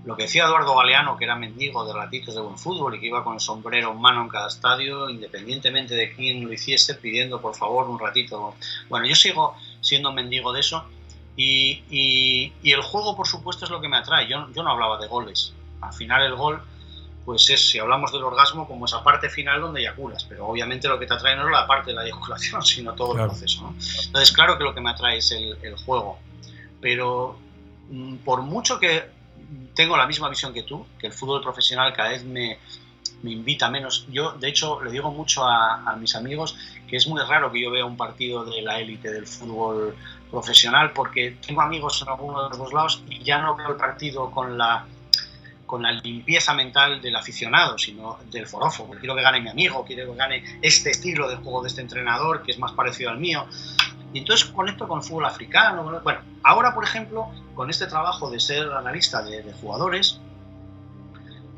[0.05, 3.07] lo que decía Eduardo Galeano, que era mendigo de ratitos de buen fútbol y que
[3.07, 7.41] iba con el sombrero en mano en cada estadio, independientemente de quién lo hiciese, pidiendo
[7.41, 8.55] por favor un ratito.
[8.87, 10.85] Bueno, yo sigo siendo mendigo de eso
[11.35, 14.27] y, y, el juego, por supuesto, es lo que me atrae.
[14.27, 15.53] Yo, yo no hablaba de goles.
[15.81, 16.61] Al final el gol
[17.25, 20.97] pues es, si hablamos del orgasmo, como esa parte final donde eyaculas, pero obviamente lo
[20.97, 23.61] que te atrae no es la parte de la eyaculación, sino todo el proceso.
[23.61, 23.75] ¿no?
[24.05, 26.17] Entonces, claro que lo que me atrae es el, el juego,
[26.81, 27.37] pero
[27.91, 29.18] mm, por mucho que
[29.79, 32.59] tengo la misma visión que tú, que el fútbol profesional cada vez me,
[33.23, 34.05] me invita menos.
[34.11, 37.71] Yo, de hecho, le digo mucho a, mis amigos que es muy raro que yo
[37.71, 39.95] vea un partido de la élite del fútbol
[40.29, 43.77] profesional porque tengo amigos en alguno de los dos lados y ya no veo el
[43.77, 44.85] partido con la
[45.65, 48.89] con la limpieza mental del aficionado, sino del forofo.
[48.99, 52.43] Quiero que gane mi amigo, quiero que gane este estilo de juego de este entrenador,
[52.43, 53.45] que es más parecido al mío.
[54.13, 56.01] Y entonces conecto con el fútbol africano.
[56.03, 60.19] Bueno, ahora, por ejemplo, con este trabajo de ser analista de, de jugadores,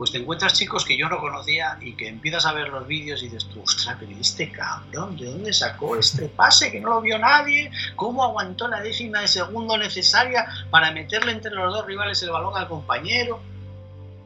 [0.01, 3.21] pues te encuentras chicos que yo no conocía y que empiezas a ver los vídeos
[3.21, 7.01] y dices, tú, ostras, pero este cabrón, ¿de dónde sacó este pase que no lo
[7.01, 7.69] vio nadie?
[7.95, 12.57] ¿Cómo aguantó la décima de segundo necesaria para meterle entre los dos rivales el balón
[12.57, 13.41] al compañero?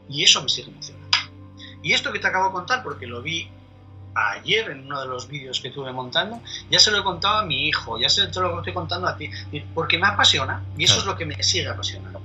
[0.07, 1.17] Y eso me sigue emocionando.
[1.83, 3.49] Y esto que te acabo de contar, porque lo vi
[4.15, 7.45] ayer en uno de los vídeos que estuve montando, ya se lo he contado a
[7.45, 9.29] mi hijo, ya se lo estoy contando a ti,
[9.73, 12.21] porque me apasiona y eso es lo que me sigue apasionando.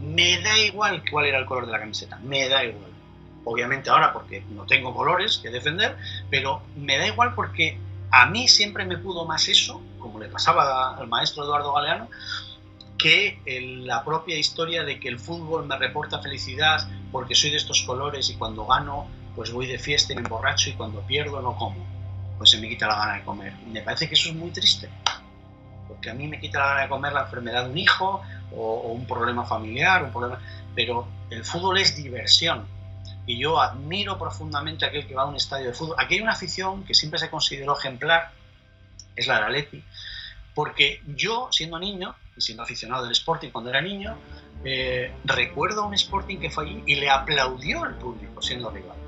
[0.00, 2.90] Me da igual cuál era el color de la camiseta, me da igual.
[3.44, 5.96] Obviamente ahora porque no tengo colores que defender,
[6.30, 7.76] pero me da igual porque
[8.12, 12.08] a mí siempre me pudo más eso, como le pasaba al maestro Eduardo Galeano,
[12.98, 13.40] que
[13.84, 18.30] la propia historia de que el fútbol me reporta felicidad porque soy de estos colores
[18.30, 21.76] y cuando gano pues voy de fiesta y me emborracho y cuando pierdo no como,
[22.38, 23.52] pues se me quita la gana de comer.
[23.66, 24.88] Y me parece que eso es muy triste,
[25.88, 28.22] porque a mí me quita la gana de comer la enfermedad de un hijo
[28.54, 30.38] o, un problema familiar, un problema...
[30.74, 32.66] pero el fútbol es diversión.
[33.24, 35.96] Y yo admiro profundamente a aquel que va a un estadio de fútbol.
[35.98, 38.32] Aquí hay una afición que siempre se consideró ejemplar,
[39.14, 39.84] es la de Atleti,
[40.54, 44.16] porque yo, siendo niño, y siendo aficionado del Sporting cuando era niño,
[44.64, 49.01] eh, recuerdo a un Sporting que fue allí y le aplaudió al público siendo rival.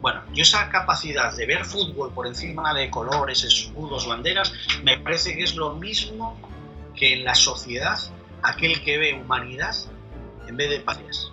[0.00, 5.34] Bueno, yo esa capacidad de ver fútbol por encima de colores, escudos, banderas, me parece
[5.34, 6.38] que es lo mismo
[6.94, 7.98] que en la sociedad
[8.42, 9.74] aquel que ve humanidad
[10.46, 11.32] en vez de patrias.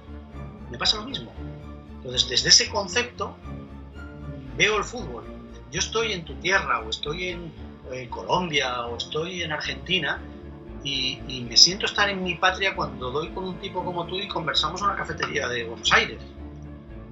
[0.71, 1.31] Me pasa lo mismo.
[1.97, 3.35] Entonces, desde ese concepto,
[4.57, 5.23] veo el fútbol.
[5.71, 7.51] Yo estoy en tu tierra o estoy en,
[7.91, 10.21] en Colombia o estoy en Argentina
[10.83, 14.19] y, y, me siento estar en mi patria cuando doy con un tipo como tú
[14.19, 16.19] y conversamos en una cafetería de Buenos Aires.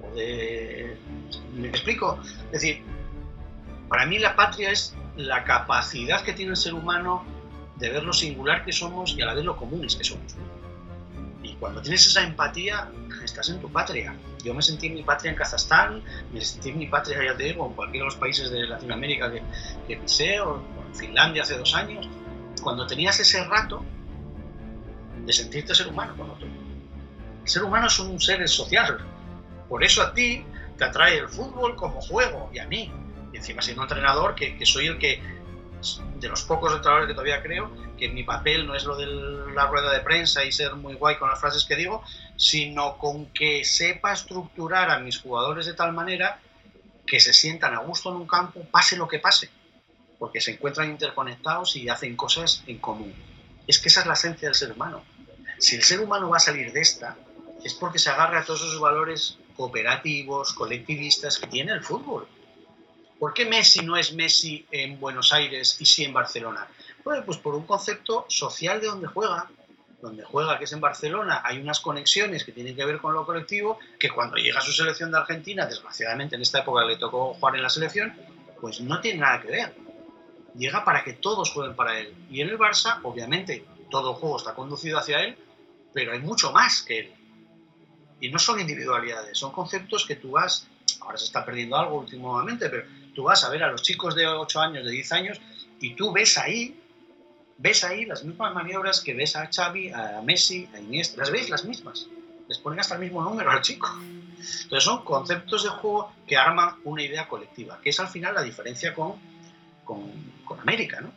[0.03, 0.97] O de...
[1.53, 2.19] ¿Me explico?
[2.45, 2.83] Es decir,
[3.89, 7.23] para mí la patria es la capacidad que tiene el ser humano
[7.77, 10.35] de ver lo singular que somos y a la vez lo comunes que somos.
[11.43, 12.89] Y cuando tienes esa empatía,
[13.23, 14.15] estás en tu patria.
[14.43, 17.45] Yo me sentí en mi patria en Kazajstán, me sentí en mi patria, ya te
[17.45, 19.41] digo, en cualquiera de los países de Latinoamérica que,
[19.87, 22.07] que pisé, o en Finlandia hace dos años
[22.61, 23.83] cuando tenías ese rato
[25.25, 26.47] de sentirte ser humano con otro.
[26.47, 28.99] El ser humano es un ser social.
[29.67, 30.45] Por eso a ti
[30.81, 32.91] te atrae el fútbol como juego y a mí.
[33.31, 35.21] Y encima siendo entrenador, que, que soy el que,
[36.19, 39.05] de los pocos entrenadores que todavía creo, que mi papel no es lo de
[39.53, 42.03] la rueda de prensa y ser muy guay con las frases que digo,
[42.35, 46.39] sino con que sepa estructurar a mis jugadores de tal manera
[47.05, 49.51] que se sientan a gusto en un campo, pase lo que pase
[50.17, 53.13] porque se encuentran interconectados y hacen cosas en común.
[53.67, 55.03] Es que esa es la esencia del ser humano.
[55.59, 57.17] Si el ser humano va a salir de esta,
[57.63, 62.27] es porque se agarra a todos esos valores cooperativos, colectivistas que tiene el fútbol.
[63.19, 66.67] ¿Por qué Messi no es Messi en Buenos Aires y sí en Barcelona?
[67.03, 69.49] Bueno, pues por un concepto social de donde juega.
[70.01, 73.23] Donde juega, que es en Barcelona, hay unas conexiones que tienen que ver con lo
[73.23, 77.35] colectivo, que cuando llega a su selección de Argentina, desgraciadamente en esta época le tocó
[77.35, 78.11] jugar en la selección,
[78.59, 79.73] pues no tiene nada que ver
[80.55, 82.13] llega para que todos jueguen para él.
[82.29, 85.37] Y en el Barça, obviamente, todo el juego está conducido hacia él,
[85.93, 87.13] pero hay mucho más que él.
[88.21, 90.67] Y no son individualidades, son conceptos que tú vas,
[91.01, 94.25] ahora se está perdiendo algo últimamente, pero tú vas a ver a los chicos de
[94.27, 95.41] 8 años, de 10 años,
[95.81, 96.79] y tú ves ahí,
[97.57, 101.49] ves ahí las mismas maniobras que ves a Xavi, a Messi, a Iniesta, las ves
[101.49, 102.07] las mismas.
[102.47, 103.89] Les ponen hasta el mismo número al chico.
[103.99, 108.43] Entonces son conceptos de juego que arman una idea colectiva, que es al final la
[108.43, 109.31] diferencia con
[109.83, 110.11] con,
[110.45, 111.11] con América, ¿no?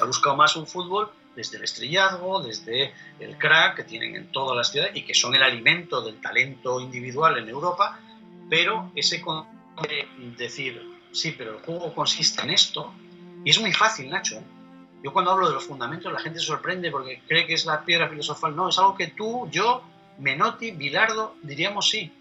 [0.00, 4.56] ha buscado más un fútbol desde el estrellazgo, desde el crack que tienen en todas
[4.56, 8.00] las ciudades y que son el alimento del talento individual en Europa,
[8.48, 9.22] pero ese
[9.88, 10.82] de decir,
[11.12, 12.92] sí, pero el juego consiste en esto,
[13.44, 14.36] y es muy fácil, Nacho.
[14.36, 14.42] ¿eh?
[15.04, 17.84] Yo cuando hablo de los fundamentos la gente se sorprende porque cree que es la
[17.84, 18.56] piedra filosofal.
[18.56, 19.84] No, es algo que tú, yo,
[20.18, 22.12] Menotti, Bilardo, diríamos sí.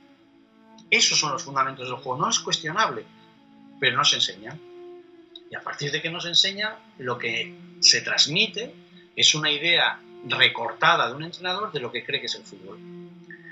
[0.91, 2.21] Esos son los fundamentos del juego.
[2.21, 3.05] No es cuestionable,
[3.79, 4.59] pero no se enseñan.
[5.49, 8.75] Y a partir de que nos enseña, lo que se transmite
[9.15, 12.77] es una idea recortada de un entrenador de lo que cree que es el fútbol.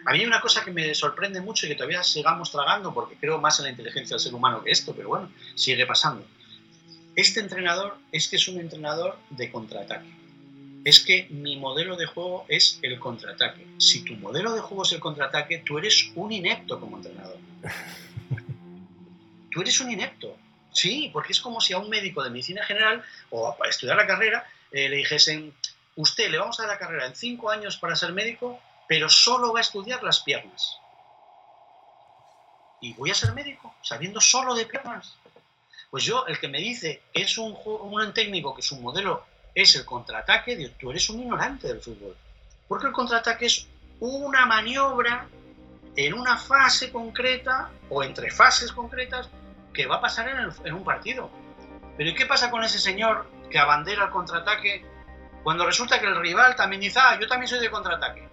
[0.05, 3.15] A mí hay una cosa que me sorprende mucho y que todavía sigamos tragando, porque
[3.15, 6.25] creo más en la inteligencia del ser humano que esto, pero bueno, sigue pasando.
[7.15, 10.11] Este entrenador es que es un entrenador de contraataque.
[10.83, 13.65] Es que mi modelo de juego es el contraataque.
[13.77, 17.37] Si tu modelo de juego es el contraataque, tú eres un inepto como entrenador.
[19.51, 20.35] Tú eres un inepto.
[20.71, 24.07] Sí, porque es como si a un médico de medicina general o para estudiar la
[24.07, 24.43] carrera
[24.73, 25.55] eh, le dijesen,
[25.95, 29.59] usted le vamos a dar carrera en cinco años para ser médico, pero solo va
[29.59, 30.79] a estudiar las piernas.
[32.81, 35.15] Y voy a ser médico, sabiendo solo de piernas.
[35.91, 39.75] Pues yo, el que me dice que es un, un técnico, que su modelo es
[39.75, 42.17] el contraataque, digo, tú eres un ignorante del fútbol.
[42.67, 43.67] Porque el contraataque es
[43.99, 45.27] una maniobra
[45.95, 49.29] en una fase concreta o entre fases concretas
[49.71, 51.29] que va a pasar en, en un partido.
[51.95, 54.83] Pero ¿y qué pasa con ese señor que abandera el contraataque
[55.43, 58.27] cuando resulta que el rival también dice, ah, yo también soy de contraataque?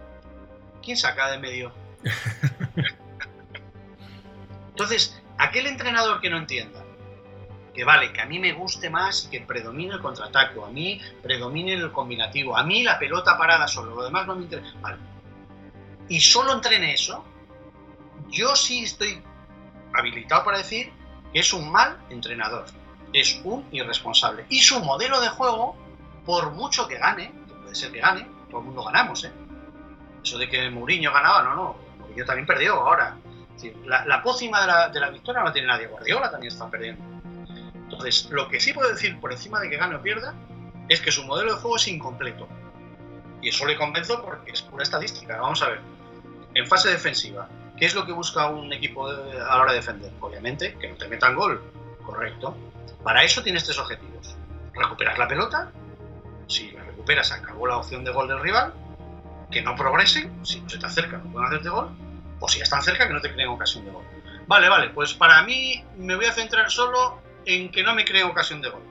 [0.82, 1.74] ¿Quién saca de medio?
[4.70, 6.82] Entonces, aquel entrenador que no entienda
[7.74, 11.74] que vale, que a mí me guste más que predomine el contraataque, a mí predomine
[11.74, 14.74] el combinativo, a mí la pelota parada solo, lo demás no me interesa.
[14.80, 14.98] Vale.
[16.08, 17.24] Y solo entrene eso,
[18.30, 19.22] yo sí estoy
[19.92, 20.90] habilitado para decir
[21.32, 22.64] que es un mal entrenador,
[23.12, 24.46] es un irresponsable.
[24.48, 25.76] Y su modelo de juego,
[26.24, 27.32] por mucho que gane,
[27.62, 29.32] puede ser que gane, todo el mundo ganamos, ¿eh?
[30.22, 31.76] Eso de que Mourinho ganaba, no, no,
[32.16, 33.16] yo también perdió ahora.
[33.84, 37.02] La, pócima de la, de la, victoria no tiene nadie, Guardiola también está perdiendo.
[37.74, 40.34] Entonces, lo que sí puedo decir por encima de que gane o pierda
[40.88, 42.48] es que su modelo de juego es incompleto.
[43.42, 45.40] Y eso le convenzo porque es pura estadística.
[45.40, 45.80] Vamos a ver,
[46.54, 50.12] en fase defensiva, ¿qué es lo que busca un equipo a la hora de defender?
[50.20, 51.62] Obviamente, que no te metan gol.
[52.04, 52.56] Correcto.
[53.02, 54.36] Para eso tienes tres objetivos.
[54.74, 55.72] Recuperar la pelota.
[56.46, 58.74] Si la recuperas, acabó la opción de gol del rival
[59.50, 61.90] que no progresen, si no se te acerca no pueden hacerte gol,
[62.38, 64.04] o si ya están cerca que no te creen ocasión de gol.
[64.46, 68.26] Vale, vale, pues para mí me voy a centrar solo en que no me creen
[68.26, 68.82] ocasión de gol.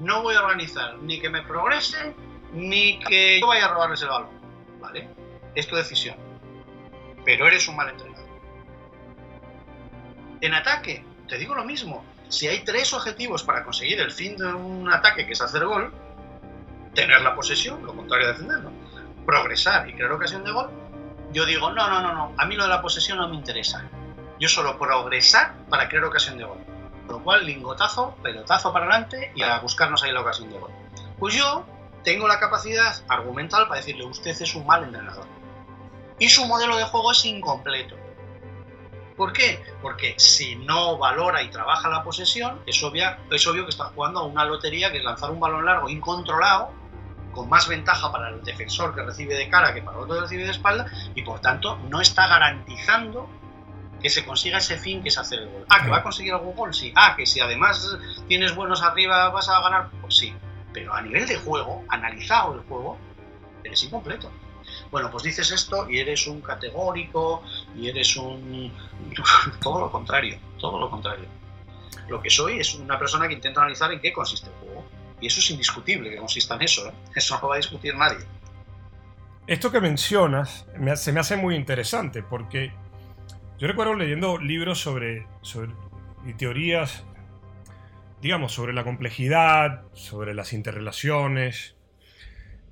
[0.00, 2.14] No voy a organizar ni que me progresen,
[2.52, 4.30] ni que yo vaya a robarles el balón.
[4.80, 5.08] ¿Vale?
[5.54, 6.16] Es tu decisión.
[7.24, 8.26] Pero eres un mal entrenador.
[10.40, 12.04] En ataque, te digo lo mismo.
[12.28, 15.92] Si hay tres objetivos para conseguir el fin de un ataque, que es hacer gol,
[16.94, 18.70] tener la posesión, lo contrario a defenderlo
[19.28, 20.70] progresar y crear ocasión de gol,
[21.32, 23.84] yo digo, no, no, no, no, a mí lo de la posesión no me interesa.
[24.40, 26.56] Yo solo progresar para crear ocasión de gol.
[27.06, 30.70] Con lo cual, lingotazo, pelotazo para adelante y a buscarnos ahí la ocasión de gol.
[31.18, 31.66] Pues yo
[32.04, 35.26] tengo la capacidad argumental para decirle, usted es un mal entrenador.
[36.18, 37.96] Y su modelo de juego es incompleto.
[39.18, 39.60] ¿Por qué?
[39.82, 44.44] Porque si no valora y trabaja la posesión, es, obvio que está jugando a una
[44.44, 46.70] lotería que es lanzar un balón largo incontrolado
[47.32, 50.20] con más ventaja para el defensor que recibe de cara que para el otro que
[50.22, 53.28] recibe de espalda y por tanto no está garantizando
[54.00, 55.66] que se consiga ese fin que es hacer el gol.
[55.68, 56.92] Ah, que va a conseguir algún gol, sí.
[56.94, 57.98] Ah, que si además
[58.28, 60.32] tienes buenos arriba vas a ganar, pues sí.
[60.72, 62.96] Pero a nivel de juego, analizado el juego,
[63.64, 64.30] eres incompleto.
[64.90, 67.42] Bueno, pues dices esto y eres un categórico
[67.76, 68.72] y eres un...
[69.62, 71.26] todo lo contrario, todo lo contrario.
[72.08, 74.84] Lo que soy es una persona que intenta analizar en qué consiste el juego
[75.20, 76.88] y eso es indiscutible que consista en eso.
[76.88, 76.92] ¿eh?
[77.14, 78.18] Eso no lo va a discutir nadie.
[79.46, 80.66] Esto que mencionas
[80.96, 82.72] se me hace muy interesante porque
[83.58, 85.72] yo recuerdo leyendo libros sobre, sobre
[86.26, 87.04] y teorías,
[88.20, 91.77] digamos, sobre la complejidad, sobre las interrelaciones.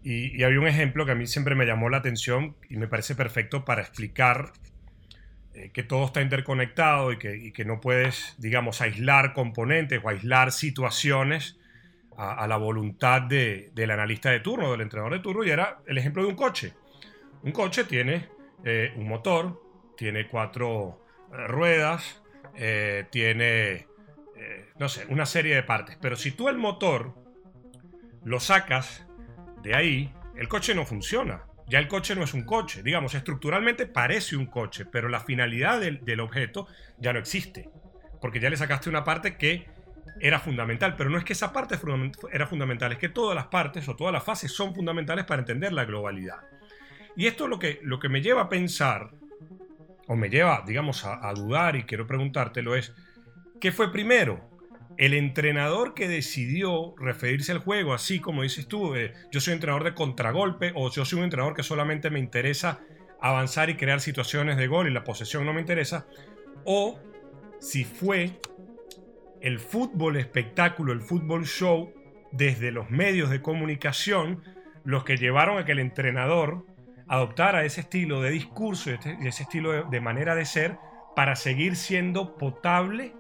[0.03, 3.15] Y, había un ejemplo que a mí siempre me llamó la atención y me parece
[3.15, 4.53] perfecto para explicar
[5.55, 10.53] eh, que todo está interconectado y que, y no puedes, digamos, aislar componentes o aislar
[10.53, 11.59] situaciones
[12.17, 16.23] a, la voluntad del analista de turno, del entrenador de turno, y era el ejemplo
[16.23, 16.73] de un coche.
[17.43, 18.27] Un coche tiene
[18.65, 19.61] eh, un motor,
[19.99, 22.23] tiene cuatro eh, ruedas,
[23.11, 23.87] tiene,
[24.79, 25.99] no sé, una serie de partes.
[26.01, 27.15] Pero si tú el motor
[28.25, 29.06] lo sacas
[29.67, 31.43] de ahí, el coche no funciona.
[31.67, 32.85] Ya el coche no es un coche.
[32.85, 37.69] Digamos, estructuralmente parece un coche, pero la finalidad del, objeto ya no existe.
[38.21, 39.67] Porque ya le sacaste una parte que
[40.21, 41.77] era fundamental, pero no es que esa parte
[42.33, 45.73] era fundamental, es que todas las partes o todas las fases son fundamentales para entender
[45.73, 46.39] la globalidad.
[47.17, 49.11] Y esto lo que, lo que me lleva a pensar,
[50.07, 52.95] o me lleva, digamos, a, dudar y quiero preguntártelo es,
[53.61, 54.49] ¿qué fue primero?
[54.99, 58.95] El entrenador que decidió referirse al juego, así como dices tú,
[59.31, 62.81] yo soy entrenador de contragolpe o yo soy un entrenador que solamente me interesa
[63.21, 66.07] avanzar y crear situaciones de gol y la posesión no me interesa,
[66.65, 66.99] o
[67.61, 68.41] si fue
[69.41, 71.93] el fútbol espectáculo, el fútbol show,
[72.33, 74.43] desde los medios de comunicación,
[74.85, 76.65] los que llevaron a que el entrenador
[77.09, 80.77] adoptara ese estilo de discurso y este- ese estilo de manera de ser
[81.15, 83.15] para seguir siendo potable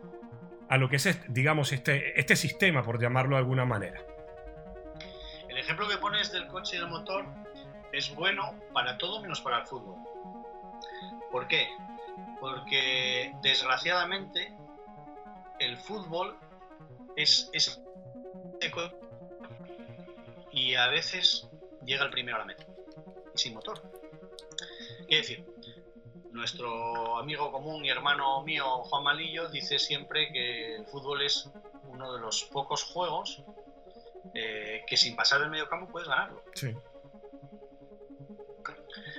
[0.69, 4.01] a lo que es, este- digamos, este, este sistema, por llamarlo de alguna manera.
[5.49, 7.25] El ejemplo que pones del coche y del motor
[7.93, 9.97] es bueno para todo menos para el fútbol.
[11.31, 11.67] ¿Por qué?
[12.41, 14.53] Porque desgraciadamente
[15.59, 16.37] el fútbol
[17.17, 17.81] es, es
[20.53, 21.49] y a veces
[21.85, 22.65] llega el primero a la meta
[23.35, 23.83] sin motor.
[25.07, 25.47] Quiere decir,
[26.37, 31.51] nuestro amigo común y hermano mío Juan Malillo dice siempre que el fútbol es
[31.85, 33.43] uno de los pocos juegos
[34.35, 36.43] eh, que sin pasar del medio campo puedes ganarlo.
[36.55, 36.75] Sí.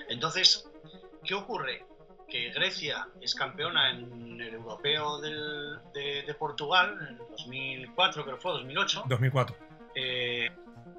[0.10, 0.70] Entonces,
[1.24, 1.86] ¿qué ocurre?
[2.30, 8.42] Que Grecia es campeona en el europeo del- de, de Portugal en 2004, creo que
[8.42, 9.04] fue, 2008.
[9.08, 9.56] 2004.
[9.96, 10.50] eh,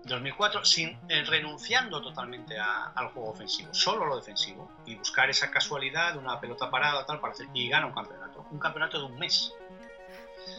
[0.09, 5.51] 2004, sin, eh, renunciando totalmente a- al juego ofensivo, solo lo defensivo, y buscar esa
[5.51, 9.05] casualidad de una pelota parada tal para hacer y gana un campeonato, un campeonato de
[9.05, 9.53] un mes.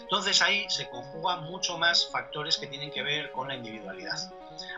[0.03, 4.17] Entonces ahí se conjugan mucho más factores que tienen que ver con la individualidad.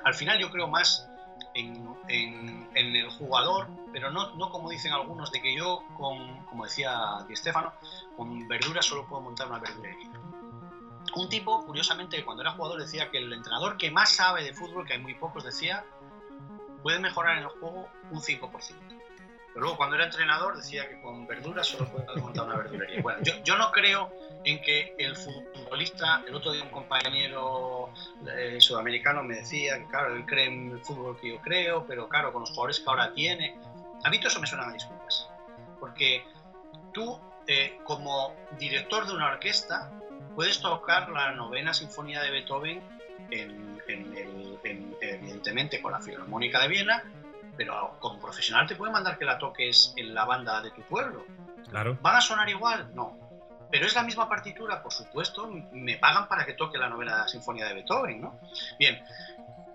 [0.03, 1.07] Al final yo creo más
[1.53, 6.97] en, en- el jugador, pero no, como dicen algunos, de que yo, con, como decía
[7.27, 7.73] Di Stefano,
[8.15, 10.09] con verduras solo puedo montar una verdulería.
[11.15, 14.85] Un tipo, curiosamente, cuando era jugador decía que el entrenador que más sabe de fútbol,
[14.85, 15.83] que hay muy pocos, decía,
[16.81, 19.01] puede mejorar en el juego un 5%.
[19.53, 23.01] Pero luego cuando era entrenador decía que con verduras solo puede montar una verdulería.
[23.01, 24.09] Bueno, yo, yo no creo
[24.45, 27.91] en que el futbolista, el otro día un compañero
[28.33, 32.07] eh, sudamericano me decía que claro, él cree en el fútbol que yo creo, pero
[32.07, 33.57] claro, con los jugadores que ahora tiene.
[34.03, 35.29] A mí todo eso me suena a disculpas.
[35.79, 36.23] Porque
[36.93, 39.91] tú, eh, como director de una orquesta,
[40.35, 42.81] puedes tocar la novena sinfonía de Beethoven
[43.31, 47.03] en- en el- en- evidentemente con la Filarmónica de Viena,
[47.57, 51.25] pero como profesional te puede mandar que la toques en la banda de tu pueblo.
[51.69, 51.97] Claro.
[52.01, 52.93] ¿Van a sonar igual?
[52.95, 53.17] No.
[53.71, 57.67] Pero es la misma partitura, por supuesto, me pagan para que toque la novena sinfonía
[57.67, 58.39] de Beethoven, ¿no?
[58.77, 59.01] Bien,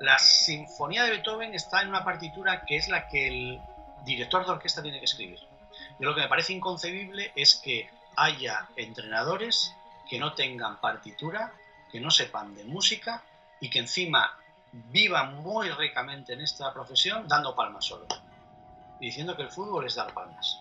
[0.01, 3.61] la sinfonía de Beethoven está en una partitura que es la que el
[4.05, 5.39] director de orquesta tiene que escribir.
[5.99, 9.75] Y lo que me parece inconcebible es que haya entrenadores
[10.09, 11.53] que no tengan partitura,
[11.91, 13.23] que no sepan de música
[13.61, 14.39] y que encima
[14.73, 18.07] vivan muy ricamente en esta profesión dando palmas solo.
[19.01, 20.61] Diciendo que el fútbol es dar palmas.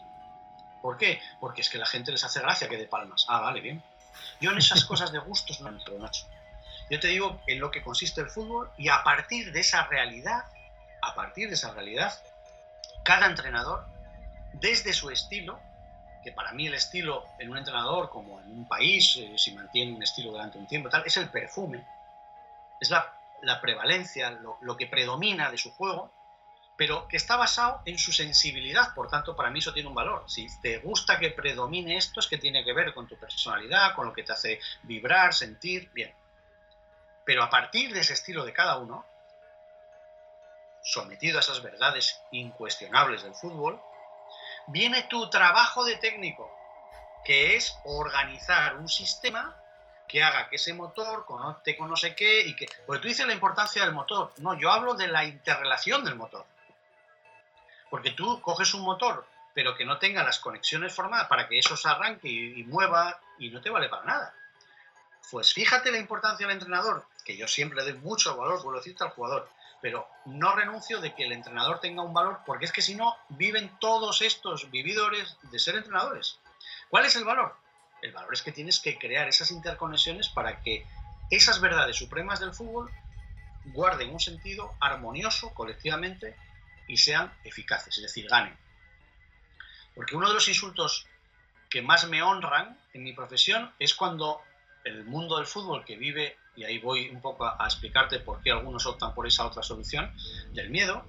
[0.82, 1.20] ¿Por qué?
[1.39, 3.26] Porque es que la gente les hace gracia que dé palmas.
[3.28, 3.82] Ah, vale, bien.
[4.39, 6.28] Yo en esas cosas de gustos no entro, Nacho.
[6.89, 10.46] Yo te digo en lo que consiste el fútbol y a partir de esa realidad,
[11.02, 12.14] a partir de esa realidad,
[13.04, 13.86] cada entrenador,
[14.54, 15.60] desde su estilo,
[16.26, 19.94] que para mí el estilo en un entrenador, como en un país, eh, si mantiene
[19.94, 21.86] un estilo durante un tiempo, tal, es el perfume,
[22.82, 23.14] es la,
[23.44, 26.12] la prevalencia, lo, lo que predomina de su juego,
[26.78, 30.24] pero que está basado en su sensibilidad, por tanto, para mí eso tiene un valor.
[30.28, 34.08] Si te gusta que predomine esto, es que tiene que ver con tu personalidad, con
[34.08, 36.12] lo que te hace vibrar, sentir, bien.
[37.24, 39.06] Pero a partir de ese estilo de cada uno,
[40.82, 43.80] sometido a esas verdades incuestionables del fútbol,
[44.68, 46.51] viene tu trabajo de técnico,
[47.24, 49.55] que es organizar un sistema
[50.07, 52.68] que haga que ese motor conecte con no sé qué y que...
[52.86, 54.34] Porque tú dices la importancia del motor.
[54.38, 56.45] No, yo hablo de la interrelación del motor.
[57.89, 61.76] Porque tú coges un motor, pero que no tenga las conexiones formadas para que eso
[61.76, 64.34] se arranque y, y mueva y no te vale para nada.
[65.32, 69.03] Pues fíjate la importancia del entrenador, que yo siempre doy mucho valor, vuelvo a decirte
[69.03, 69.49] al jugador,
[69.86, 73.16] pero no renuncio de que el entrenador tenga un valor, porque es que si no,
[73.30, 76.40] viven todos estos vividores de ser entrenadores.
[76.90, 77.56] ¿Cuál es el valor?
[78.02, 80.88] El valor es que tienes que crear esas interconexiones para que
[81.30, 82.92] esas verdades supremas del fútbol
[83.66, 86.36] guarden un sentido armonioso colectivamente
[86.88, 88.58] y sean eficaces, es decir, ganen.
[89.94, 91.06] Porque uno de los insultos
[91.70, 94.42] que más me honran en mi profesión es cuando
[94.86, 98.42] el mundo del fútbol que vive, y ahí voy un poco a, a explicarte por
[98.42, 100.12] qué algunos optan por esa otra solución,
[100.54, 101.04] del miedo,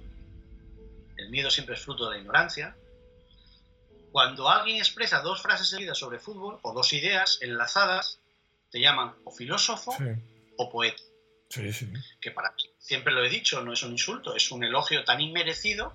[1.15, 2.75] el miedo siempre es fruto de la ignorancia,
[4.11, 8.19] cuando alguien expresa dos frases seguidas sobre fútbol o dos ideas enlazadas,
[8.71, 10.05] te llaman o filósofo Sí,
[10.57, 11.01] o poeta
[11.49, 11.87] sí, sí.
[12.19, 15.21] que para mí, siempre lo he dicho, no es un insulto, es un elogio tan
[15.21, 15.93] inmerecido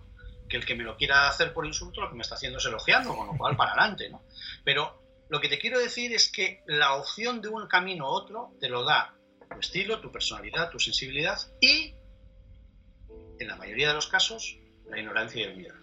[0.48, 2.66] que el que me lo quiera hacer por insulto lo que me está haciendo es
[2.66, 4.22] elogiando, con lo cual para adelante, ¿no?
[4.64, 5.01] Pero
[5.32, 8.68] lo que te quiero decir es que la opción de un camino u otro te
[8.68, 9.14] lo da
[9.50, 11.94] tu estilo, tu personalidad, tu sensibilidad y,
[13.38, 14.58] en la mayoría de los casos,
[14.90, 15.74] la ignorancia y el miedo.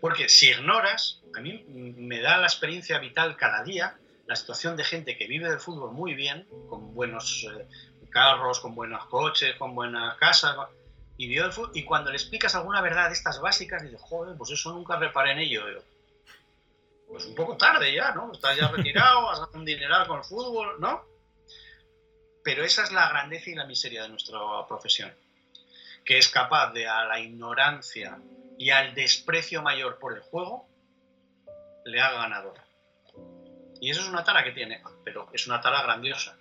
[0.00, 4.82] Porque si ignoras, a mí me da la experiencia vital cada día, la situación de
[4.82, 7.68] gente que vive del fútbol muy bien, con buenos eh,
[8.10, 10.56] carros, con buenos coches, con buenas casas,
[11.18, 14.96] y y cuando le explicas alguna verdad de estas básicas, dice, joder, pues eso nunca
[14.96, 15.62] reparé en ello.
[17.14, 18.32] Pues un poco tarde ya, ¿no?
[18.32, 21.04] Estás ya retirado, has dado un dineral con el fútbol, ¿no?
[22.42, 25.14] Pero esa es la grandeza y la miseria de nuestra profesión,
[26.04, 28.18] que es capaz de a la ignorancia
[28.58, 30.68] y al desprecio mayor por el juego,
[31.84, 32.60] le haga ganador.
[33.80, 36.36] Y eso es una tara que tiene, pero es una tara grandiosa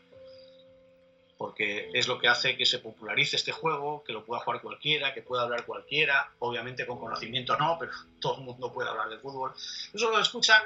[1.38, 5.14] porque es lo que hace que se popularice este juego, que lo pueda jugar cualquiera,
[5.14, 9.18] que pueda hablar cualquiera, obviamente con conocimiento no, pero todo el mundo puede hablar de
[9.18, 9.54] fútbol.
[9.94, 10.64] Eso lo escucha.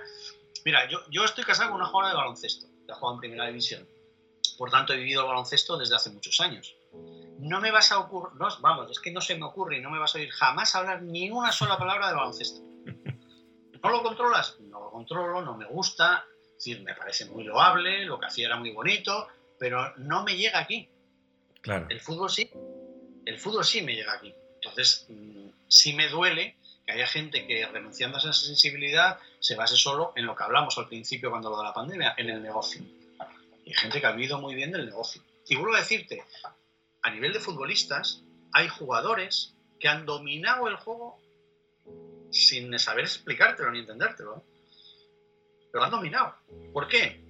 [0.66, 3.48] Mira, yo, yo estoy casado con una jugadora de baloncesto, que ha jugado en primera
[3.48, 3.88] división.
[4.58, 6.76] Por tanto, he vivido el baloncesto desde hace muchos años.
[7.40, 9.92] No me vas a ocurrir, no, vamos, es que no se me ocurre y no
[9.92, 12.62] me vas a oír jamás hablar ni una sola palabra de baloncesto.
[13.84, 14.60] ¿No lo controlas?
[14.60, 18.48] No lo controlo, no me gusta, es decir, me parece muy loable, lo que hacía
[18.48, 19.28] era muy bonito,
[19.60, 20.90] pero no me llega aquí.
[21.62, 21.88] Claro.
[21.90, 22.50] El fútbol sí,
[23.26, 24.34] el fútbol sí me llega aquí.
[24.56, 26.56] Entonces, mm, sí me duele
[26.86, 30.78] que haya gente que renunciando a esa sensibilidad se base solo en lo que hablamos
[30.78, 32.82] al principio cuando lo de la pandemia, en el negocio.
[33.66, 35.22] Y hay gente que ha vivido muy bien del negocio.
[35.48, 36.24] Y vuelvo a decirte,
[37.02, 41.20] a nivel de futbolistas, hay jugadores que han dominado el juego
[42.32, 44.44] sin saber explicártelo ni entendértelo.
[45.72, 46.36] Pero han dominado.
[46.72, 47.27] ¿Por qué?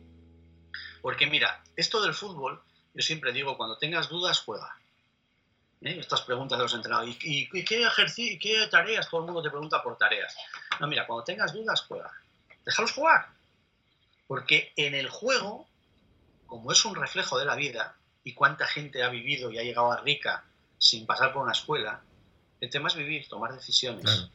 [1.01, 2.61] Porque mira, esto del fútbol,
[2.93, 4.75] yo siempre digo, cuando tengas dudas, juega.
[5.81, 5.97] ¿Eh?
[5.99, 9.09] Estas preguntas de los entrenadores, ¿y, qué ejercicio, qué tareas?
[9.09, 10.35] Todo el mundo te pregunta por tareas.
[10.79, 12.11] No, mira, cuando tengas dudas, juega.
[12.65, 13.27] Déjalos jugar.
[14.27, 15.67] Porque en el juego,
[16.47, 19.89] como es un reflejo de la vida, y cuánta gente ha vivido y ha llegado
[19.89, 20.43] a rica
[20.77, 22.01] sin pasar por una escuela,
[22.59, 24.29] el tema es vivir, tomar decisiones,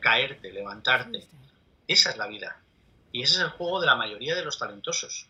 [0.00, 1.24] caerte, levantarte.
[1.86, 2.56] Esa es la vida.
[3.12, 5.28] Y ese es el juego de la mayoría de los talentosos.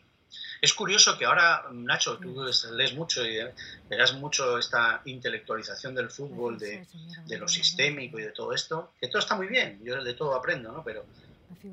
[0.65, 2.43] Es curioso que ahora, Nacho, tú
[2.73, 3.39] lees mucho y
[3.87, 6.87] verás mucho esta intelectualización del fútbol, de,
[7.39, 10.73] lo sistémico y de todo esto, que todo está muy bien, yo de todo aprendo,
[10.73, 10.83] ¿no?
[10.83, 11.05] Pero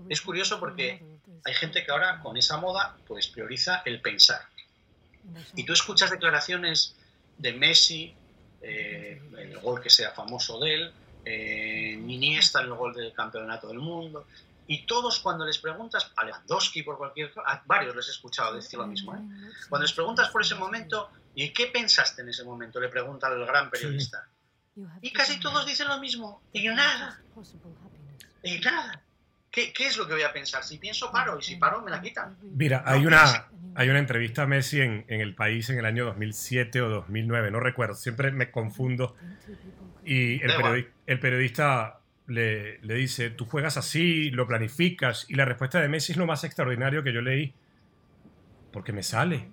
[0.09, 1.01] es curioso porque
[1.45, 4.41] hay gente que ahora con esa moda pues prioriza el pensar.
[5.55, 6.93] Y tú escuchas declaraciones
[7.37, 8.13] de Messi,
[8.61, 10.91] eh, el gol que sea famoso de él,
[11.23, 14.27] eh, Iniesta en el gol del campeonato del mundo,
[14.71, 18.55] y todos cuando les preguntas, a Lewandowski por cualquier cosa, a varios les he escuchado
[18.55, 19.19] decir lo mismo, ¿eh?
[19.67, 22.79] cuando les preguntas por ese momento, ¿y qué pensaste en ese momento?
[22.79, 24.29] Le pregunta el gran periodista.
[25.01, 27.19] Y casi todos dicen lo mismo, y nada,
[28.41, 29.03] y nada.
[29.51, 30.63] ¿Qué, ¿Qué, es lo que voy a pensar?
[30.63, 32.37] Si pienso, paro, y si paro, me la quitan.
[32.41, 36.05] Mira, hay una, hay una entrevista a Messi en, en El País en el año
[36.05, 39.17] 2007 o 2009, no recuerdo, siempre me confundo.
[40.05, 42.00] Y el, el periodista
[42.33, 46.43] le, dice, tú juegas así, lo planificas, y la respuesta de Messi es lo más
[46.43, 47.53] extraordinario que yo leí,
[48.71, 49.49] porque me sale.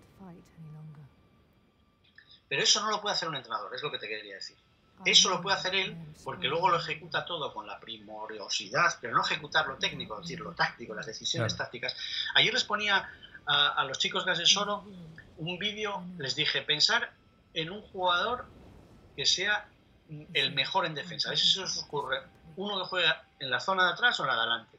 [2.49, 4.57] Pero eso no lo puede hacer un entrenador, es lo que te quería decir.
[5.05, 9.22] Eso lo puede hacer él porque luego lo ejecuta todo con la primoriosidad, pero no
[9.22, 11.97] ejecutar lo técnico, es decir, lo táctico, las decisiones tácticas.
[12.35, 13.09] Ayer les ponía
[13.47, 14.85] a, los chicos de Asesoro
[15.37, 17.12] un vídeo, les dije, pensar
[17.55, 18.47] en un jugador
[19.16, 19.68] que sea
[20.33, 21.31] el mejor en defensa.
[21.31, 22.18] A si se os ocurre
[22.59, 24.78] uno que juega en la zona de atrás o en la de adelante.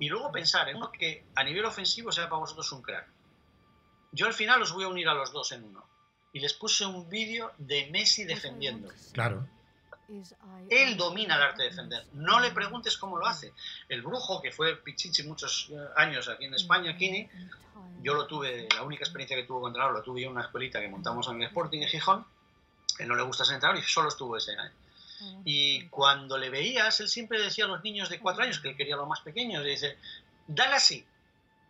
[0.00, 3.06] Y luego pensar en uno que a nivel ofensivo sea para vosotros un crack.
[4.12, 5.84] Yo al final os voy a unir a los dos en uno.
[6.32, 8.88] Y les puse un vídeo de Messi defendiendo.
[9.12, 9.46] Claro.
[10.70, 12.06] Él domina el arte de defender.
[12.14, 13.52] No le preguntes cómo lo hace.
[13.88, 17.28] El brujo, que fue Pichichi muchos eh, años aquí en España, Kini,
[18.02, 20.42] yo lo tuve, la única experiencia que tuvo con entrenador, lo tuve yo en una
[20.42, 22.26] escuelita que montamos en el Sporting en Gijón.
[22.98, 24.72] Él no le gusta ser entrenador y solo estuvo ese año.
[25.44, 28.76] Y cuando le veías, él siempre decía a los niños de cuatro años, que él
[28.76, 29.98] quería lo más pequeños, le dice,
[30.46, 31.04] dale así,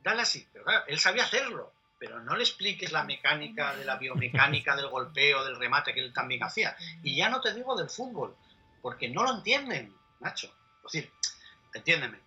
[0.02, 0.46] dale así.
[0.52, 4.88] Pero claro, él sabía hacerlo, pero no le expliques la mecánica de la biomecánica del
[4.88, 6.76] golpeo, del remate que él también hacía.
[7.02, 8.36] Y ya no te digo del fútbol,
[8.82, 10.52] porque no lo entienden, Nacho.
[10.86, 11.12] Es decir,
[11.74, 12.18] entiéndeme,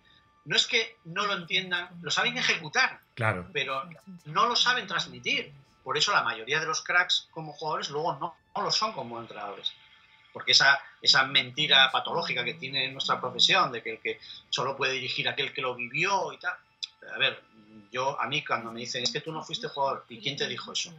[0.44, 3.48] no es que no lo entiendan, lo saben ejecutar, claro.
[3.52, 3.88] pero
[4.24, 5.52] no lo saben transmitir.
[5.84, 9.20] Por eso la mayoría de los cracks como jugadores luego no, no lo son como
[9.20, 9.72] entrenadores
[10.32, 14.20] porque esa, esa mentira patológica que tiene nuestra profesión, de que el que
[14.50, 16.54] solo puede dirigir aquel que lo vivió y tal.
[17.14, 17.42] A ver,
[17.90, 20.48] yo a mí cuando me dicen, es que tú no fuiste jugador, ¿y quién te
[20.48, 20.92] dijo eso?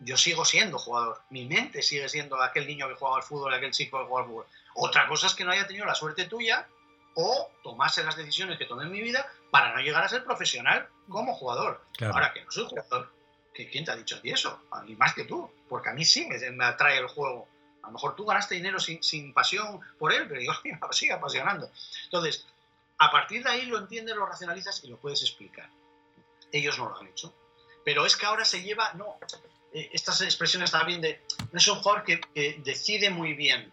[0.00, 3.72] Yo sigo siendo jugador, mi mente sigue siendo aquel niño que jugaba al fútbol, aquel
[3.72, 4.46] chico que jugaba al fútbol.
[4.74, 6.66] Otra cosa es que no haya tenido la suerte tuya
[7.14, 10.88] o tomase las decisiones que tomé en mi vida para no llegar a ser profesional
[11.08, 11.84] como jugador.
[12.00, 13.12] Ahora que no soy jugador,
[13.52, 14.62] ¿quién te ha dicho a ti eso?
[14.86, 17.48] Y más que tú, porque a mí sí me atrae el juego
[17.88, 21.70] a lo mejor tú ganaste dinero sin, pasión por él, pero me sigue apasionando.
[22.04, 22.46] Entonces,
[22.98, 25.70] a partir de ahí lo entiendes, lo racionalizas y lo puedes explicar.
[26.52, 27.34] Ellos no lo han hecho.
[27.84, 29.16] Pero es que ahora se lleva, no,
[29.72, 33.72] eh, estas expresiones también de, no es un jugador que, que decide muy bien,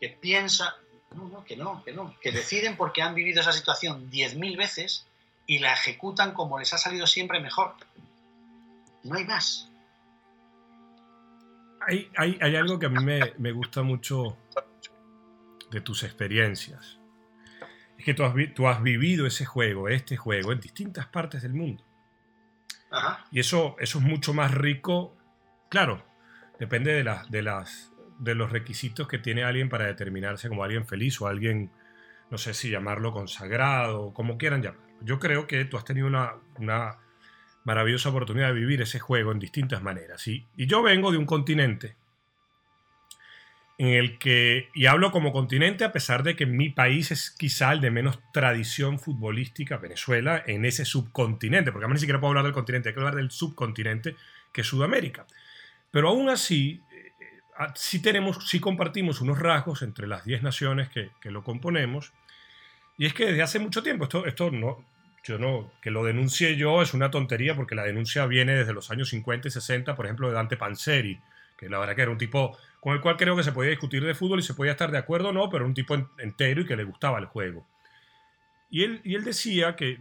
[0.00, 0.76] que piensa,
[1.16, 5.06] no, no, que no, que no, que deciden porque han vivido esa situación 10.000 veces
[5.46, 7.74] y la ejecutan como les ha salido siempre mejor.
[9.02, 9.68] No hay más.
[11.86, 14.36] Hay, hay, hay algo que a mí me, me, gusta mucho
[15.70, 17.00] de tus experiencias.
[17.98, 21.54] Es que tú has, tú has, vivido ese juego, este juego, en distintas partes del
[21.54, 21.84] mundo.
[22.90, 23.26] Ajá.
[23.30, 25.16] Y eso, eso es mucho más rico.
[25.68, 26.04] Claro,
[26.58, 30.86] depende de, la, de, las, de los requisitos que tiene alguien para determinarse como alguien
[30.86, 31.70] feliz o alguien,
[32.30, 34.86] no sé si llamarlo consagrado, como quieran llamarlo.
[35.00, 36.98] Yo creo que tú has tenido una, una
[37.64, 40.26] maravillosa oportunidad de vivir ese juego en distintas maneras.
[40.26, 41.96] Y, yo vengo de un continente
[43.78, 47.72] en el que, y hablo como continente a pesar de que mi país es quizá
[47.72, 52.30] el de menos tradición futbolística, Venezuela, en ese subcontinente, porque a mí ni siquiera puedo
[52.30, 54.16] hablar del continente, hay que hablar del subcontinente
[54.52, 55.26] que es Sudamérica.
[55.90, 56.80] Pero aún así,
[57.74, 62.12] sí tenemos, sí compartimos unos rasgos entre las 10 naciones que, que, lo componemos,
[62.98, 64.84] y es que desde hace mucho tiempo, esto, esto no,
[65.22, 68.90] yo no, que lo denuncie yo es una tontería porque la denuncia viene desde los
[68.90, 71.20] años 50 y 60, por ejemplo, de Dante Panzeri,
[71.56, 74.04] que la verdad que era un tipo con el cual creo que se podía discutir
[74.04, 76.66] de fútbol y se podía estar de acuerdo o no, pero un tipo entero y
[76.66, 77.66] que le gustaba el juego.
[78.70, 80.00] Y él, y él decía que,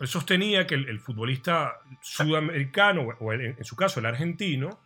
[0.00, 4.80] él sostenía que el, futbolista sudamericano, o en su caso el argentino,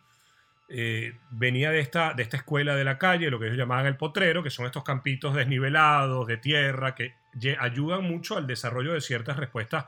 [0.67, 3.95] eh, venía de esta, de esta escuela de la calle, lo que ellos llamaban el
[3.95, 7.13] potrero, que son estos campitos desnivelados de tierra que
[7.59, 9.85] ayudan mucho al desarrollo de ciertas respuestas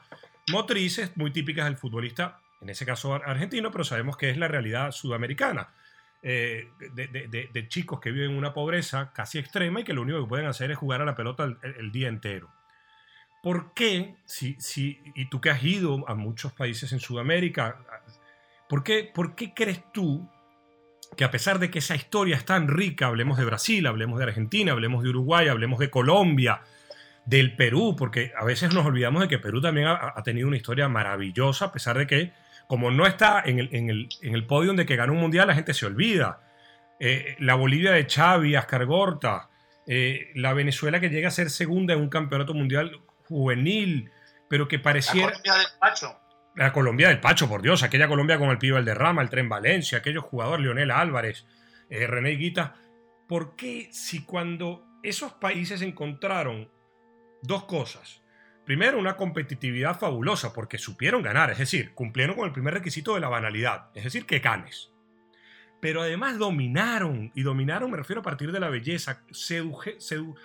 [0.51, 4.91] motrices muy típicas del futbolista, en ese caso argentino, pero sabemos que es la realidad
[4.91, 5.69] sudamericana.
[6.27, 10.27] Eh, de, chicos que viven en una pobreza casi extrema y que lo único que
[10.27, 12.49] pueden hacer es jugar a la pelota el, el día entero.
[13.43, 17.77] ¿Por qué, si, si, y tú que has ido a muchos países en Sudamérica,
[18.67, 20.27] ¿por qué, ¿por qué crees tú
[21.15, 24.25] que a pesar de que esa historia es tan rica, hablemos de Brasil, hablemos de
[24.25, 26.61] Argentina, hablemos de Uruguay, hablemos de Colombia,
[27.25, 30.57] del Perú, porque a veces nos olvidamos de que Perú también ha, ha tenido una
[30.57, 32.33] historia maravillosa, a pesar de que
[32.67, 35.47] como no está en el, en el, en el podio de que ganó un mundial,
[35.47, 36.41] la gente se olvida.
[36.99, 39.49] Eh, la Bolivia de Xavi, Ascar Gorta,
[39.87, 44.09] eh, la Venezuela que llega a ser segunda en un campeonato mundial juvenil,
[44.49, 45.27] pero que pareciera...
[45.27, 46.19] La Colombia del Pacho.
[46.55, 49.97] La Colombia del Pacho, por Dios, aquella Colombia con el Pibe Valderrama, el Tren Valencia,
[49.97, 51.45] aquellos jugadores, Leonel Álvarez,
[51.89, 52.75] eh, René Guita.
[53.27, 56.69] ¿Por qué si cuando esos países encontraron
[57.47, 58.21] dos cosas,
[58.65, 63.21] Primero, una competitividad fabulosa porque supieron ganar, es decir, cumplieron con el primer requisito de
[63.21, 64.91] la banalidad, es decir, que ganes.
[65.79, 70.35] Pero además dominaron, y dominaron me refiero a partir de la belleza, sedu,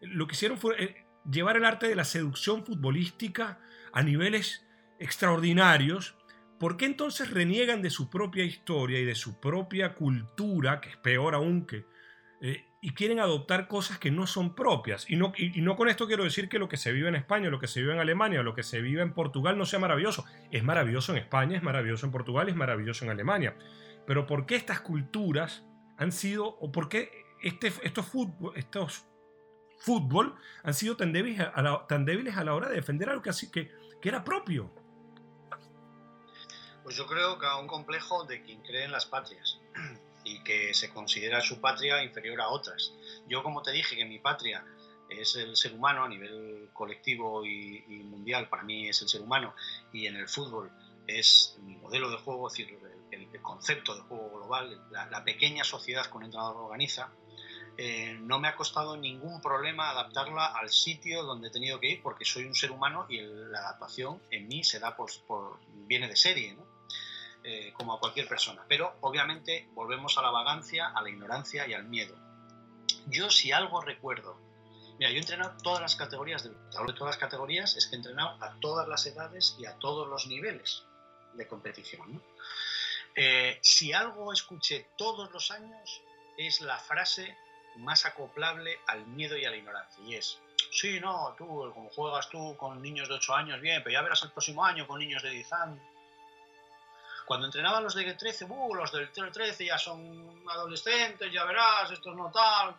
[0.00, 3.60] lo que hicieron fue eh, llevar el arte de la seducción futbolística
[3.92, 4.66] a niveles
[4.98, 6.16] extraordinarios.
[6.58, 10.96] ¿Por qué entonces reniegan de su propia historia y de su propia cultura, que es
[10.96, 11.84] peor aún que...
[12.40, 15.10] Eh, y quieren adoptar cosas que no son propias.
[15.10, 17.50] Y no, y, no, con esto quiero decir que lo que se vive en España,
[17.50, 20.24] lo que se vive en Alemania, lo que se vive en Portugal no sea maravilloso.
[20.50, 23.56] Es maravilloso en España, es maravilloso en Portugal, es maravilloso en Alemania.
[24.06, 25.64] Pero ¿por qué estas culturas
[25.96, 27.10] han sido, o por qué
[27.42, 29.06] este, estos, fútbol, estos
[29.78, 33.22] fútbol han sido tan débiles, a la, tan débiles a la hora de defender algo
[33.22, 34.70] que, así, que, que era propio?
[36.84, 39.55] Pues yo creo que a un complejo de quien cree en las patrias
[40.26, 42.92] y que se considera su patria inferior a otras.
[43.28, 44.64] Yo, como te dije, que mi patria
[45.08, 49.22] es el ser humano a nivel colectivo y, y, mundial, para mí es el ser
[49.22, 49.54] humano,
[49.92, 50.70] y en el fútbol
[51.06, 52.78] es mi modelo de juego, es decir,
[53.12, 57.12] el, el concepto de juego global, la, la, pequeña sociedad que un entrenador organiza,
[57.78, 62.02] eh, no me ha costado ningún problema adaptarla al sitio donde he tenido que ir,
[62.02, 65.60] porque soy un ser humano y el, la adaptación en mí se da por, por
[65.86, 66.65] viene de serie, ¿no?
[67.48, 68.64] Eh, como a cualquier persona.
[68.66, 72.12] Pero obviamente volvemos a la vagancia, a la ignorancia y al miedo.
[73.06, 74.36] Yo si algo recuerdo,
[74.98, 77.94] mira, yo he entrenado todas las categorías, de, hablo de todas las categorías, es que
[77.94, 80.82] he entrenado a todas las edades y a todos los niveles
[81.34, 82.20] de competición.
[83.14, 86.02] Eh, si algo escuché todos los años
[86.36, 87.38] es la frase
[87.76, 90.40] más acoplable al miedo y a la ignorancia y es
[90.72, 94.22] sí, no, tú, como juegas tú con niños de 8 años, bien, pero ya verás
[94.24, 95.95] el próximo año con niños de 10 años.
[97.26, 102.14] Cuando entrenaban los de 13, uh, los del 13 ya son adolescentes, ya verás, estos
[102.14, 102.74] no tal.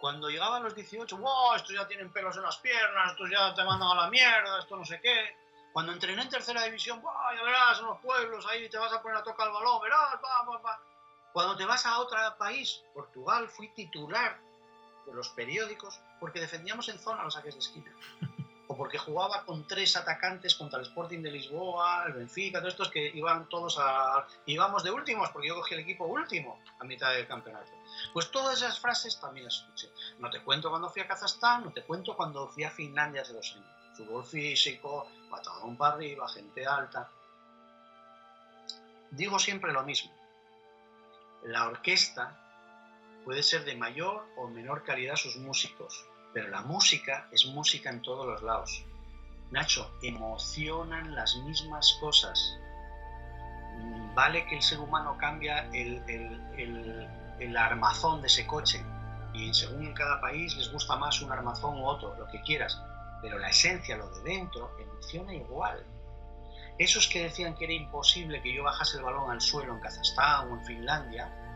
[0.00, 3.62] Cuando llegaban los 18, wow, estos ya tienen pelos en las piernas, estos ya te
[3.64, 5.36] mandan a la mierda, esto no sé qué.
[5.74, 9.02] Cuando entrené en tercera división, wow, ya verás, en los pueblos, ahí te vas a
[9.02, 10.80] poner a tocar el balón, verás, va, va, va.
[11.34, 14.40] Cuando te vas a otro país, Portugal, fui titular
[15.04, 17.92] de los periódicos porque defendíamos en zona los saques de esquina.
[18.68, 22.90] O porque jugaba con tres atacantes contra el Sporting de Lisboa, el Benfica, todos estos
[22.90, 24.26] que iban todos a...
[24.44, 27.72] íbamos de últimos, porque yo cogí el equipo último a mitad del campeonato.
[28.12, 29.90] Pues todas esas frases también las escuché.
[30.18, 33.32] No te cuento cuando fui a Kazajstán, no te cuento cuando fui a Finlandia hace
[33.32, 33.66] dos años.
[33.96, 37.10] Fútbol físico, patadón para arriba, gente alta.
[39.10, 40.12] Digo siempre lo mismo.
[41.44, 42.38] La orquesta
[43.24, 48.02] puede ser de mayor o menor calidad sus músicos, pero la música es música en
[48.02, 48.84] todos los lados.
[49.50, 52.58] Nacho, emocionan las mismas cosas.
[54.14, 58.84] Vale que el ser humano cambia el, armazón de ese coche
[59.32, 62.80] y según en cada país les gusta más un armazón u otro, lo que quieras,
[63.22, 65.84] pero la esencia, lo de dentro, emociona igual.
[66.78, 70.50] Esos que decían que era imposible que yo bajase el balón al suelo en Kazajstán
[70.50, 71.47] o en Finlandia,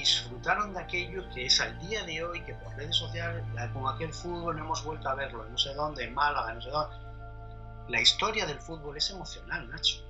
[0.00, 4.12] disfrutaron de aquello que es al día de hoy, que por redes sociales, con aquel
[4.12, 6.96] fútbol no hemos vuelto a verlo, no sé dónde, en Málaga, no sé dónde.
[7.88, 10.02] La historia del fútbol es emocional, Nacho.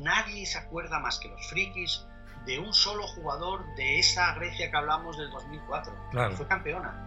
[0.00, 2.06] Nadie se acuerda más que los frikis
[2.46, 6.30] de un solo jugador de esa Grecia que hablamos del 2004, Claro.
[6.30, 7.06] que fue campeona.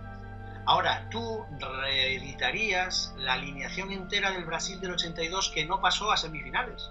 [0.65, 6.89] Ahora, tú reeditarías la alineación entera del Brasil del 82 que no pasó a semifinales.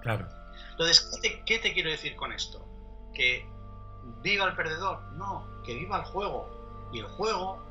[0.00, 0.28] Claro.
[0.72, 2.66] Entonces, ¿qué te, qué te quiero decir con esto?
[3.14, 3.46] Que
[4.22, 6.48] viva el perdedor, no, que viva el juego.
[6.92, 7.62] Y el juego,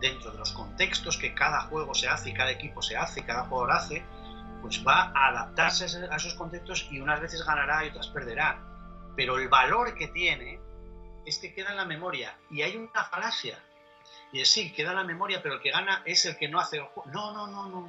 [0.00, 3.22] dentro de los contextos que cada juego se hace y cada equipo se hace y
[3.24, 4.04] cada jugador hace,
[4.60, 8.60] pues va a adaptarse a esos contextos y unas veces ganará y otras perderá.
[9.16, 10.60] Pero el valor que tiene
[11.26, 12.36] es que queda en la memoria.
[12.50, 13.58] Y hay una falacia.
[14.32, 16.58] Y es sí, queda en la memoria, pero el que gana es el que no
[16.58, 17.10] hace el juego.
[17.10, 17.88] No, no, no, no.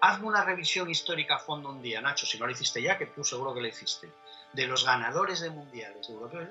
[0.00, 3.06] Hazme una revisión histórica a fondo un día, Nacho, si no lo hiciste ya, que
[3.06, 4.10] tú seguro que lo hiciste,
[4.52, 6.48] de los ganadores de mundiales de europeos,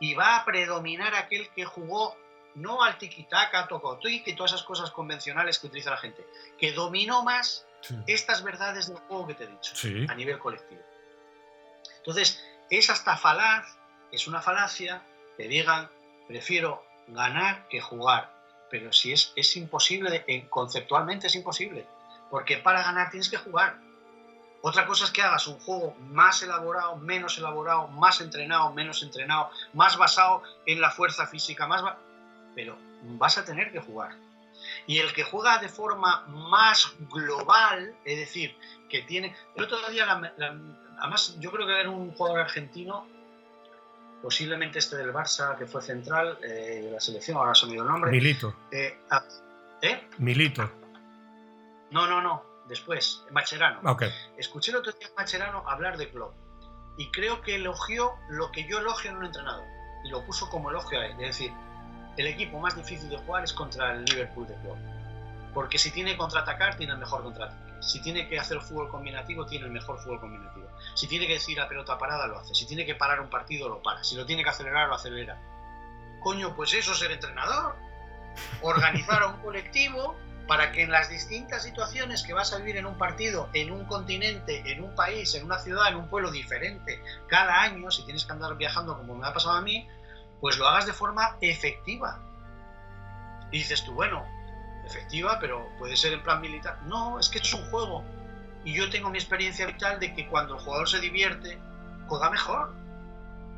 [0.00, 2.16] y va a predominar aquel que jugó
[2.54, 6.24] no al tiki-taka, tocotuik y todas esas cosas convencionales que utiliza la gente,
[6.58, 7.96] que dominó más Sí.
[8.06, 10.06] estas verdades del juego que te he dicho Sí.
[10.08, 10.80] a nivel colectivo.
[11.98, 13.66] Entonces, es hasta falaz,
[14.10, 15.02] es una falacia
[15.36, 15.90] que digan,
[16.28, 18.32] prefiero ganar que jugar.
[18.70, 21.86] Pero si es, es imposible, eh, conceptualmente es imposible,
[22.30, 23.76] porque para ganar tienes que jugar.
[24.66, 29.50] Otra cosa es que hagas un juego más elaborado, menos elaborado, más entrenado, menos entrenado,
[29.74, 31.82] más basado en la fuerza física, más...
[32.54, 34.16] Pero vas a tener que jugar.
[34.86, 38.56] Y el que juega de forma más global, es decir,
[38.88, 39.36] que tiene...
[39.54, 40.56] El otro día, la- la-
[40.98, 43.06] además, yo creo que era un jugador argentino,
[44.22, 47.82] posiblemente este del Barça, que fue central eh, de la selección, ahora se me dio
[47.82, 48.10] el nombre.
[48.10, 48.54] Milito.
[48.72, 49.22] Eh, ah,
[49.82, 50.08] ¿eh?
[50.16, 50.70] Milito.
[51.90, 53.80] No, no, no, después, Macherano.
[54.36, 56.34] Escuché el otro día a Macherano hablar de Klopp
[56.96, 59.64] y creo que elogió lo que yo elogio en un entrenador
[60.04, 61.12] y lo puso como elogio a él.
[61.12, 61.52] Es decir,
[62.16, 64.78] el equipo más difícil de jugar es contra el Liverpool de Klopp.
[65.52, 67.64] Porque si tiene que contraatacar, tiene el mejor contraataque.
[67.80, 70.68] Si tiene que hacer fútbol combinativo, tiene el mejor fútbol combinativo.
[70.94, 72.54] Si tiene que decir a pelota parada, lo hace.
[72.54, 74.02] Si tiene que parar un partido, lo para.
[74.02, 75.38] Si lo tiene que acelerar, lo acelera.
[76.20, 77.76] Coño, pues eso es ser entrenador.
[78.62, 80.16] Organizar a un colectivo
[80.46, 83.84] para que en las distintas situaciones que vas a vivir en un partido, en un
[83.86, 88.24] continente, en un país, en una ciudad, en un pueblo diferente, cada año, si tienes
[88.24, 89.88] que andar viajando como me ha pasado a mí,
[90.40, 92.20] pues lo hagas de forma efectiva.
[93.50, 94.24] Y dices tú, bueno,
[94.84, 96.78] efectiva, pero puede ser en plan militar.
[96.84, 98.04] No, es que esto es un juego.
[98.64, 101.58] Y yo tengo mi experiencia vital de que cuando el jugador se divierte,
[102.06, 102.74] juega mejor.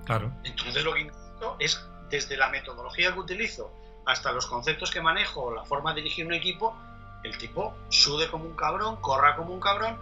[0.05, 0.32] Claro.
[0.45, 1.80] Entonces lo que intento es,
[2.11, 3.72] desde la metodología que utilizo
[4.07, 6.76] hasta los conceptos que manejo, la forma de dirigir un equipo,
[7.24, 9.98] el tipo sude como un cabrón, corra como un cabrón,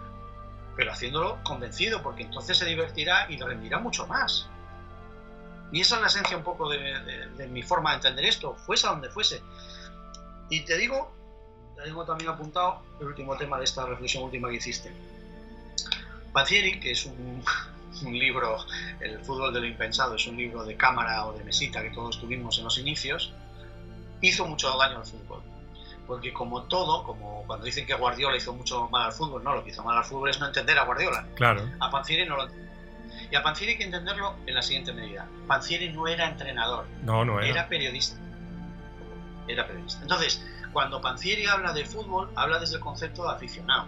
[0.75, 4.47] pero haciéndolo convencido, porque entonces se divertirá y rendirá mucho más.
[5.71, 8.91] Y esa es la esencia un poco de, mi forma de entender esto, fuese a
[8.91, 9.41] donde fuese.
[10.49, 11.11] Y te digo,
[11.75, 14.93] te tengo también apuntado el último tema de esta reflexión última que hiciste.
[16.31, 17.43] Pacieri, que es un,
[18.05, 18.57] un libro,
[18.99, 22.19] El fútbol de lo impensado, es un libro de cámara o de mesita que todos
[22.19, 23.33] tuvimos en los inicios,
[24.21, 25.41] hizo mucho daño al fútbol.
[26.07, 29.63] Porque como todo, como cuando dicen que Guardiola hizo mucho mal al fútbol, no, lo
[29.63, 31.25] que hizo mal al fútbol es no entender a Guardiola.
[31.35, 31.67] Claro.
[31.79, 32.47] A Pancieri no lo.
[33.31, 35.27] Y a Pancieri hay que entenderlo en la siguiente medida.
[35.47, 37.47] Pancieri no era entrenador, No, no era.
[37.47, 38.17] era periodista.
[39.47, 40.01] Era periodista.
[40.03, 43.87] Entonces, cuando Pancieri habla de fútbol, habla desde el concepto de aficionado.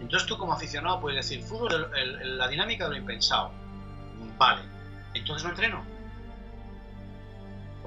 [0.00, 3.50] Entonces tú como aficionado puedes decir, fútbol, el- el- el- la dinámica de lo impensado.
[4.38, 4.62] Vale,
[5.14, 5.84] entonces no entreno.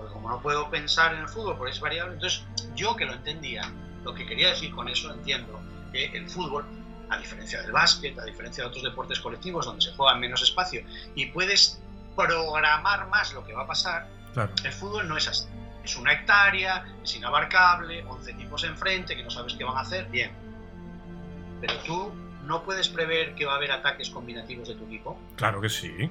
[0.02, 2.44] Porque como no puedo pensar en el fútbol porque es variable, entonces
[2.76, 3.72] yo que lo entendía,
[4.04, 5.60] lo que quería decir con eso, entiendo
[5.92, 6.66] que el fútbol,
[7.12, 10.42] a diferencia del básquet, a diferencia de otros deportes colectivos donde se juega en menos
[10.42, 10.84] espacio
[11.14, 11.80] y puedes
[12.16, 14.52] programar más lo que va a pasar, Claro.
[14.64, 15.46] el fútbol no es así.
[15.84, 20.08] es una hectárea, es inabarcable, 11 equipos enfrente que no sabes qué van a hacer,
[20.10, 20.32] bien.
[21.60, 22.12] Pero tú
[22.46, 25.20] no puedes prever que va a haber ataques combinativos de tu equipo.
[25.36, 26.10] Claro que sí.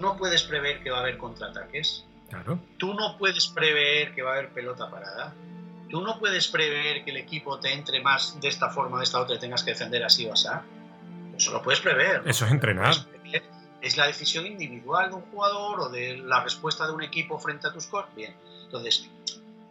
[0.00, 2.04] No puedes prever que va a haber contraataques.
[2.28, 2.58] Claro.
[2.76, 5.34] Tú no puedes prever que va a haber pelota parada.
[5.88, 9.20] Tú no puedes prever que el equipo te entre más de esta forma, de esta
[9.20, 10.48] otra, y tengas que defender así o así.
[11.36, 12.22] Eso lo puedes prever.
[12.26, 12.94] Eso es entrenar.
[13.80, 17.68] Es la decisión individual de un jugador o de la respuesta de un equipo frente
[17.68, 18.12] a tus cosas.
[18.14, 18.34] Bien.
[18.64, 19.08] Entonces,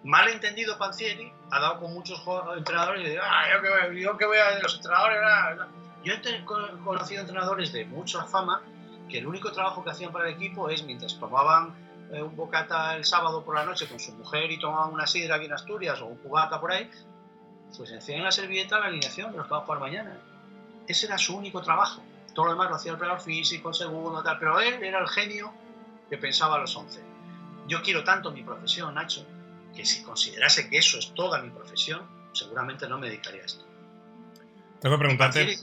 [0.03, 2.23] mal entendido Pancieri ha dado con muchos
[2.55, 5.19] entrenadores y dice, ah, yo que, voy- yo que voy a los entrenadores.
[5.19, 5.67] bla, bla".
[6.05, 6.45] Yo he
[6.83, 8.61] conocido entrenadores de mucha fama
[9.09, 11.75] que el único trabajo que hacían para el equipo es mientras tomaban
[12.13, 15.35] eh, un bocata el sábado por la noche con su mujer y tomaban una sidra
[15.35, 16.89] aquí en Asturias o un cubata por ahí,
[17.75, 20.17] pues en la servilleta la alineación de los que van a jugar mañana.
[20.87, 22.01] Ese era su único trabajo.
[22.33, 24.37] Todo lo demás lo hacía el preparador físico, el segundo, tal.
[24.39, 25.51] Pero él era el genio
[26.09, 27.01] que pensaba a los 11.
[27.67, 29.25] Yo quiero tanto mi profesión, Nacho,
[29.75, 33.65] que si considerase que eso es toda mi profesión, seguramente no me dedicaría a esto.
[34.79, 35.57] Tengo que preguntarte,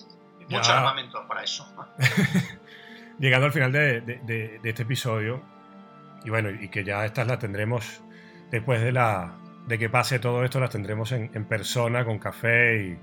[0.48, 1.66] Mucho armamento para eso.
[3.18, 5.42] llegando al final de, de- de- de este episodio,
[6.24, 8.02] y bueno, y que ya estas las tendremos
[8.50, 9.34] después de la
[9.66, 12.98] de que pase todo esto, las tendremos en, en persona con café y,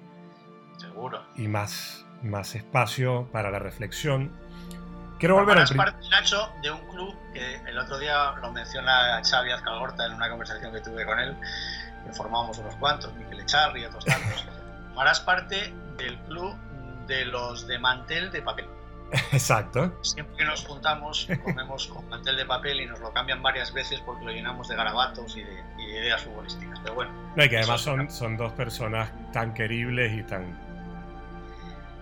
[0.77, 1.23] Seguro.
[1.35, 4.31] y más, más espacio para la reflexión.
[5.19, 9.51] Quiero volver prin- parte, Nacho, de un club que el otro día lo menciona Xavi
[9.51, 11.35] Azcalgorta en una conversación que tuve con él,
[12.05, 14.47] que formábamos unos cuantos, Miquel Echarri y otros tantos.
[14.87, 16.55] Formarás parte del club
[17.07, 18.65] de los de mantel de papel.
[19.31, 19.93] Exacto.
[20.01, 23.99] Siempre que nos juntamos, comemos con mantel de papel y nos lo cambian varias veces
[24.05, 26.79] porque lo llenamos de garabatos y de, y de ideas futbolísticas.
[26.81, 30.57] Pero bueno, No, y que además son, son dos personas tan queribles y tan...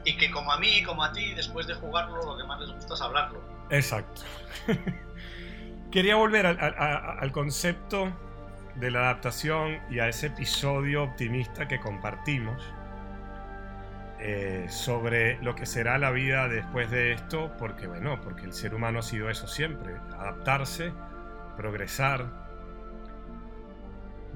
[0.05, 2.59] y que como a mí y como a ti, después de jugarlo, lo que más
[2.59, 3.41] les gusta es hablarlo.
[3.71, 4.21] Exacto.
[5.91, 8.11] Quería volver al, al concepto
[8.75, 12.63] de la adaptación y a ese episodio optimista que compartimos
[14.21, 18.75] eh, sobre lo que será la vida después de esto, porque bueno, porque el ser
[18.75, 20.91] humano ha sido eso siempre, adaptarse,
[21.55, 22.25] progresar.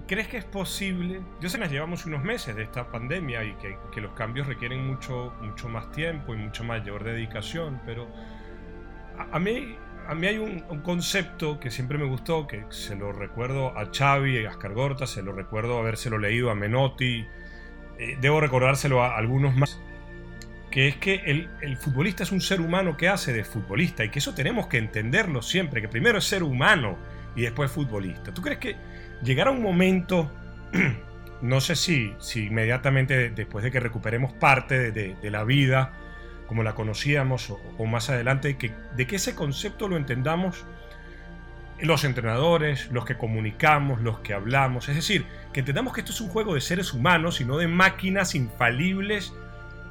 [0.08, 1.22] ¿Crees que es posible?
[1.42, 4.88] Yo sé que nos llevamos unos meses de esta pandemia y que, los cambios requieren
[4.88, 8.08] mucho, mucho más tiempo y mucho mayor dedicación, pero
[9.18, 9.76] a, a mí,
[10.08, 13.90] a mí hay un, un concepto que siempre me gustó, que se lo recuerdo a
[13.94, 17.28] Xavi, a Ascar Gorta, se lo recuerdo habérselo leído a Menotti,
[18.00, 19.80] eh, debo recordárselo a algunos más,
[20.72, 24.10] que es que el, el futbolista es un ser humano que hace de futbolista y
[24.10, 26.98] que eso tenemos que entenderlo siempre, que primero es ser humano
[27.36, 28.34] y después futbolista.
[28.34, 28.76] ¿Tú crees que
[29.24, 30.32] llegará un momento,
[31.42, 35.94] no sé si, si inmediatamente después de que recuperemos parte de, la vida
[36.48, 40.66] como la conocíamos o, o más adelante, que, de que ese concepto lo entendamos
[41.84, 46.22] los entrenadores, los que comunicamos, los que hablamos, es decir, que entendamos que esto es
[46.22, 49.34] un juego de seres humanos y no de máquinas infalibles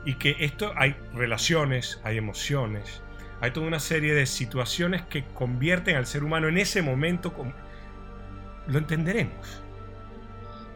[0.04, 3.02] y que esto hay relaciones, hay emociones,
[3.42, 7.34] hay toda una serie de situaciones que convierten al ser humano en ese momento.
[8.68, 9.62] Lo entenderemos.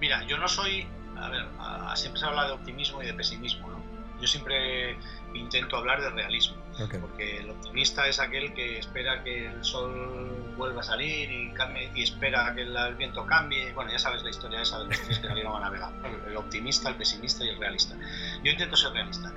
[0.00, 0.86] Mira, yo no soy.
[1.16, 1.46] A ver,
[1.94, 3.82] siempre se habla de optimismo y de pesimismo, ¿no?
[4.20, 4.98] Yo siempre
[5.36, 6.56] intento hablar de realismo.
[7.00, 11.90] Porque el optimista es aquel que espera que el sol vuelva a salir y, cambie,
[11.94, 13.72] y espera que el, el viento cambie.
[13.72, 15.92] Bueno, ya sabes la historia esa de los tres que salieron a navegar.
[16.26, 17.96] El optimista, el pesimista y el realista.
[18.42, 19.32] Yo intento ser realista.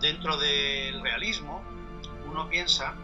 [0.00, 1.62] Dentro del realismo,
[2.26, 2.94] uno piensa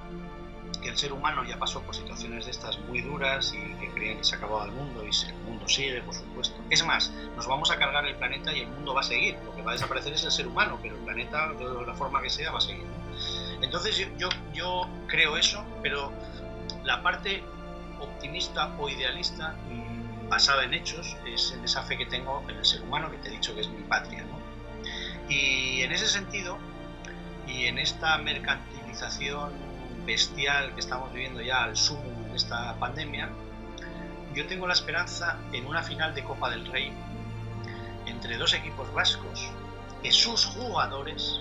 [0.81, 4.19] que el ser humano ya pasó por situaciones de estas muy duras y que creían
[4.19, 6.57] que se acababa el mundo y el mundo sigue, por supuesto.
[6.71, 9.37] Es más, nos vamos a cargar el planeta y el mundo va a seguir.
[9.45, 12.23] Lo que va a desaparecer es el ser humano, pero el planeta, de la forma
[12.23, 12.87] que sea, va a seguir.
[13.61, 16.13] Entonces yo, yo, creo eso, pero
[16.85, 17.43] la parte
[18.01, 22.65] optimista o idealista mm, basada en hechos es en esa fe que tengo en el
[22.65, 24.25] ser humano, que te he dicho que es mi patria.
[25.29, 26.57] Y en ese sentido,
[27.47, 29.68] y en esta mercantilización
[30.09, 33.29] bestial que estamos viviendo ya al sumo en esta pandemia,
[34.35, 36.91] yo tengo la esperanza en una final de Copa del Rey
[38.07, 39.51] entre dos equipos vascos
[40.03, 41.41] que sus jugadores,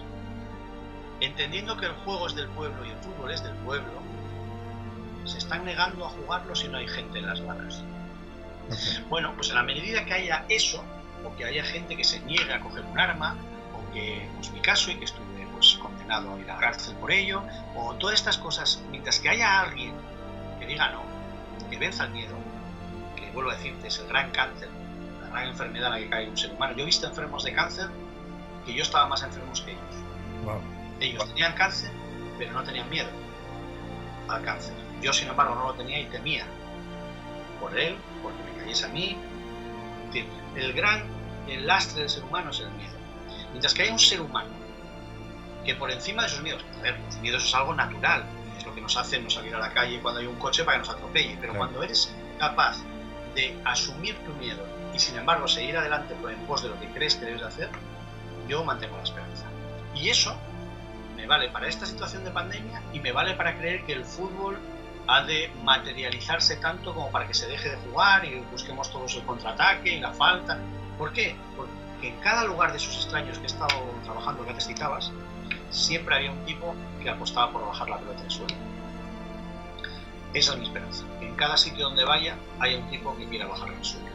[1.22, 4.01] entendiendo que el juego es del pueblo y el fútbol es del pueblo,
[5.24, 7.84] se están negando a jugarlo si no hay gente en las gradas.
[9.07, 10.84] Bueno, pues en la medida que haya eso,
[11.24, 13.38] o que haya gente que se niegue a coger un arma,
[13.74, 15.13] o que, pues mi caso, y que pues,
[16.07, 17.43] condenado a ir a la cárcel por ello,
[17.75, 19.93] o todas estas cosas, mientras que haya alguien
[20.59, 21.03] que diga no,
[21.69, 22.35] que venza el miedo,
[23.15, 24.69] que vuelvo a decirte, es el gran cáncer,
[25.21, 26.73] la gran enfermedad en la que cae un ser humano.
[26.75, 27.89] Yo he visto enfermos de cáncer
[28.65, 29.83] que yo estaba más enfermos que ellos.
[30.45, 30.61] Wow.
[30.99, 31.91] Ellos tenían cáncer,
[32.37, 33.09] pero no tenían miedo
[34.29, 34.73] al cáncer.
[35.01, 36.45] Yo, sin embargo, no lo tenía y temía
[37.59, 39.17] por él, porque me cayese a mí.
[40.55, 41.03] El gran
[41.47, 42.93] el lastre del ser humano es el miedo.
[43.51, 44.49] Mientras que hay un ser humano
[45.68, 48.24] que por encima de sus miedos, a ver, los miedos es algo natural,
[48.57, 50.78] es lo que nos hace no salir a la calle cuando hay un coche para
[50.78, 52.78] que nos atropelle, pero cuando eres capaz
[53.36, 54.65] de asumir tu miedo
[54.95, 57.70] y sin embargo seguir adelante en pos de lo que crees que debes hacer,
[58.47, 59.43] yo mantengo la esperanza.
[59.93, 60.38] Y eso
[61.18, 64.57] me vale para esta situación de pandemia y me vale para creer que el fútbol
[65.07, 69.24] ha de materializarse tanto como para que se deje de jugar y busquemos todos el
[69.24, 70.57] contraataque y la falta.
[70.97, 71.36] ¿Por qué?
[71.57, 75.11] Porque en cada lugar de esos extraños que he estado trabajando, que antes citabas,
[75.70, 78.55] siempre había un tipo que apostaba por bajar la pelota del suelo.
[80.34, 81.05] Esa es mi esperanza.
[81.20, 84.07] Que en cada sitio donde vaya haya un tipo que quiera bajar el suelo.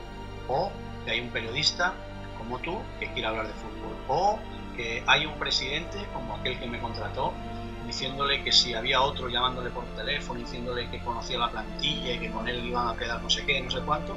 [0.48, 0.70] O
[1.04, 1.94] que haya un periodista
[2.38, 3.96] como tú que quiera hablar de fútbol.
[4.08, 4.38] O
[4.76, 7.32] que hay un presidente como aquel que me contrató
[7.86, 12.30] diciéndole que si había otro llamándole por teléfono, diciéndole que conocía la plantilla y que
[12.30, 14.16] con él iban a quedar no sé qué, no sé cuánto,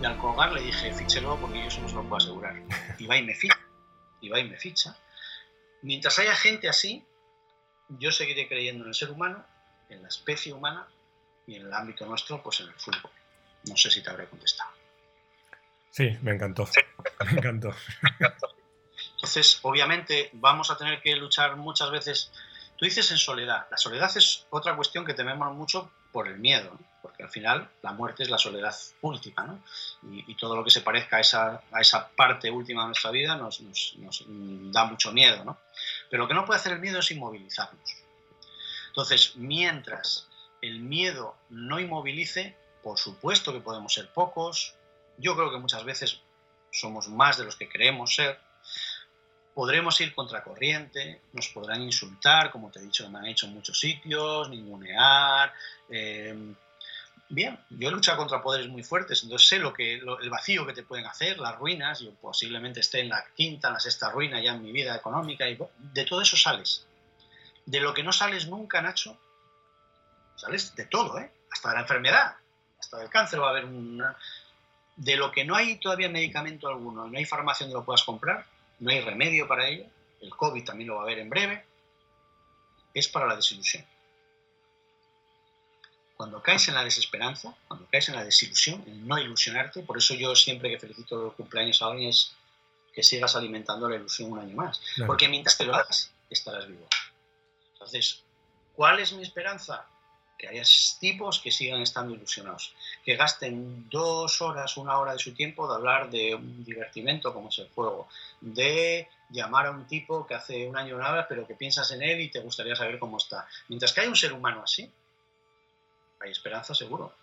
[0.00, 2.54] y al colgar le dije, fíchelo porque yo eso no se lo puedo asegurar.
[2.98, 3.58] Y va y me ficha,
[4.20, 4.96] y va y me ficha.
[5.86, 7.06] Mientras haya gente así,
[7.88, 9.46] yo seguiré creyendo en el ser humano,
[9.88, 10.88] en la especie humana
[11.46, 13.12] y en el ámbito nuestro, pues en el fútbol.
[13.68, 14.68] No sé si te habré contestado.
[15.92, 16.68] Sí, me encantó.
[17.24, 17.72] Me encantó.
[19.14, 22.32] Entonces, obviamente, vamos a tener que luchar muchas veces.
[22.76, 23.68] Tú dices en soledad.
[23.70, 26.86] La soledad es otra cuestión que tememos mucho por el miedo, ¿no?
[27.00, 29.62] porque al final la muerte es la soledad última, ¿no?
[30.10, 33.12] y, y, todo lo que se parezca a esa, a esa parte última de nuestra
[33.12, 34.24] vida nos, nos, nos,
[34.72, 35.44] da mucho miedo.
[35.44, 35.56] ¿no?
[36.10, 37.96] Pero lo que no puede hacer el miedo es inmovilizarnos.
[38.88, 40.26] Entonces, mientras
[40.62, 44.74] el miedo no inmovilice, por supuesto que podemos ser pocos,
[45.18, 46.20] yo creo que muchas veces
[46.70, 48.38] somos más de los que creemos ser,
[49.54, 53.78] podremos ir contracorriente, nos podrán insultar, como te he dicho, me han hecho en muchos
[53.78, 55.52] sitios, ningunear.
[55.88, 56.54] Eh,
[57.28, 60.66] bien, yo he luchado contra poderes muy fuertes, entonces sé lo que, lo, el vacío
[60.66, 64.10] que te pueden hacer, las ruinas, yo posiblemente esté en la quinta, en la sexta
[64.10, 66.86] ruina ya en mi vida económica, y de todo eso sales.
[67.64, 69.18] De lo que no sales nunca, Nacho,
[70.36, 71.30] sales de todo, ¿eh?
[71.50, 72.36] hasta de la enfermedad,
[72.78, 74.16] hasta del cáncer va a haber una...
[74.96, 78.46] De lo que no hay todavía medicamento alguno, no hay farmacia donde lo puedas comprar,
[78.78, 79.84] no hay remedio para ello,
[80.22, 81.66] el COVID también lo va a haber en breve,
[82.94, 83.84] es para la desilusión.
[86.16, 90.14] Cuando caes en la desesperanza, cuando caes en la desilusión, en no ilusionarte, por eso
[90.14, 92.32] yo siempre que felicito los cumpleaños a alguien es
[92.94, 94.80] que sigas alimentando la ilusión un año más.
[94.94, 95.08] Claro.
[95.08, 96.86] Porque mientras te lo hagas, estarás vivo.
[97.74, 98.22] Entonces,
[98.74, 99.84] ¿cuál es mi esperanza?
[100.38, 100.62] Que haya
[100.98, 105.74] tipos que sigan estando ilusionados, que gasten dos horas, una hora de su tiempo de
[105.74, 108.08] hablar de un divertimento como es el juego,
[108.40, 112.20] de llamar a un tipo que hace un año nada, pero que piensas en él
[112.20, 113.46] y te gustaría saber cómo está.
[113.68, 114.90] Mientras que hay un ser humano así,
[116.26, 117.14] hay esperanza seguro.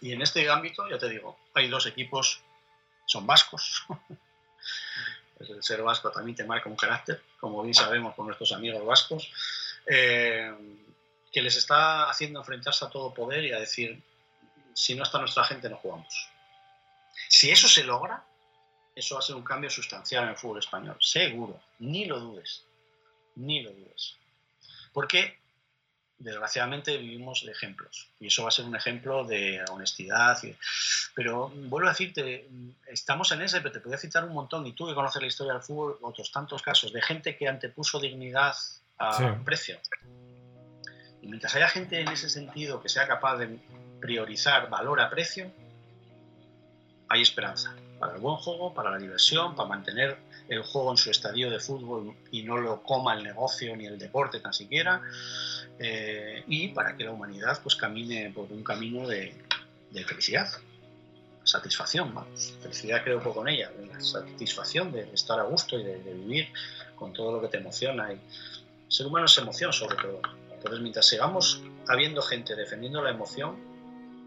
[0.00, 2.40] Y en este ámbito, ya te digo, hay dos equipos,
[3.06, 3.84] son vascos.
[5.40, 9.30] el ser vasco también te marca un carácter, como bien sabemos con nuestros amigos vascos.
[9.86, 10.52] Eh,
[11.32, 14.00] que les está haciendo enfrentarse a todo poder y a decir,
[14.74, 16.28] si no está nuestra gente, no jugamos.
[17.28, 18.22] Si eso se logra,
[18.94, 22.64] eso va a ser un cambio sustancial en el fútbol español, seguro, ni lo dudes,
[23.36, 24.16] ni lo dudes.
[24.92, 25.38] Porque,
[26.22, 30.38] desgraciadamente, vivimos de ejemplos, y eso va a ser un ejemplo de honestidad.
[31.14, 32.48] Pero vuelvo a decirte,
[32.86, 35.54] estamos en ese, pero te podría citar un montón, y tú que conoces la historia
[35.54, 38.54] del fútbol, otros tantos casos, de gente que antepuso dignidad
[38.98, 39.24] a sí.
[39.44, 39.78] precio.
[41.20, 43.58] Y mientras haya gente en ese sentido que sea capaz de
[44.00, 45.50] priorizar valor a precio,
[47.08, 50.18] hay esperanza para el buen juego, para la diversión, para mantener
[50.48, 53.96] el juego en su estadio de fútbol y no lo coma el negocio ni el
[53.96, 55.00] deporte tan siquiera,
[55.78, 59.34] eh, y para que la humanidad pues camine por un camino de,
[59.90, 60.48] de felicidad,
[61.44, 62.54] satisfacción, vamos.
[62.62, 66.48] Felicidad creo poco en ella, la satisfacción de estar a gusto y de, de vivir
[66.96, 68.12] con todo lo que te emociona.
[68.12, 68.20] Y el
[68.88, 70.20] ser humano es emoción sobre todo.
[70.52, 73.56] Entonces, mientras sigamos habiendo gente defendiendo la emoción,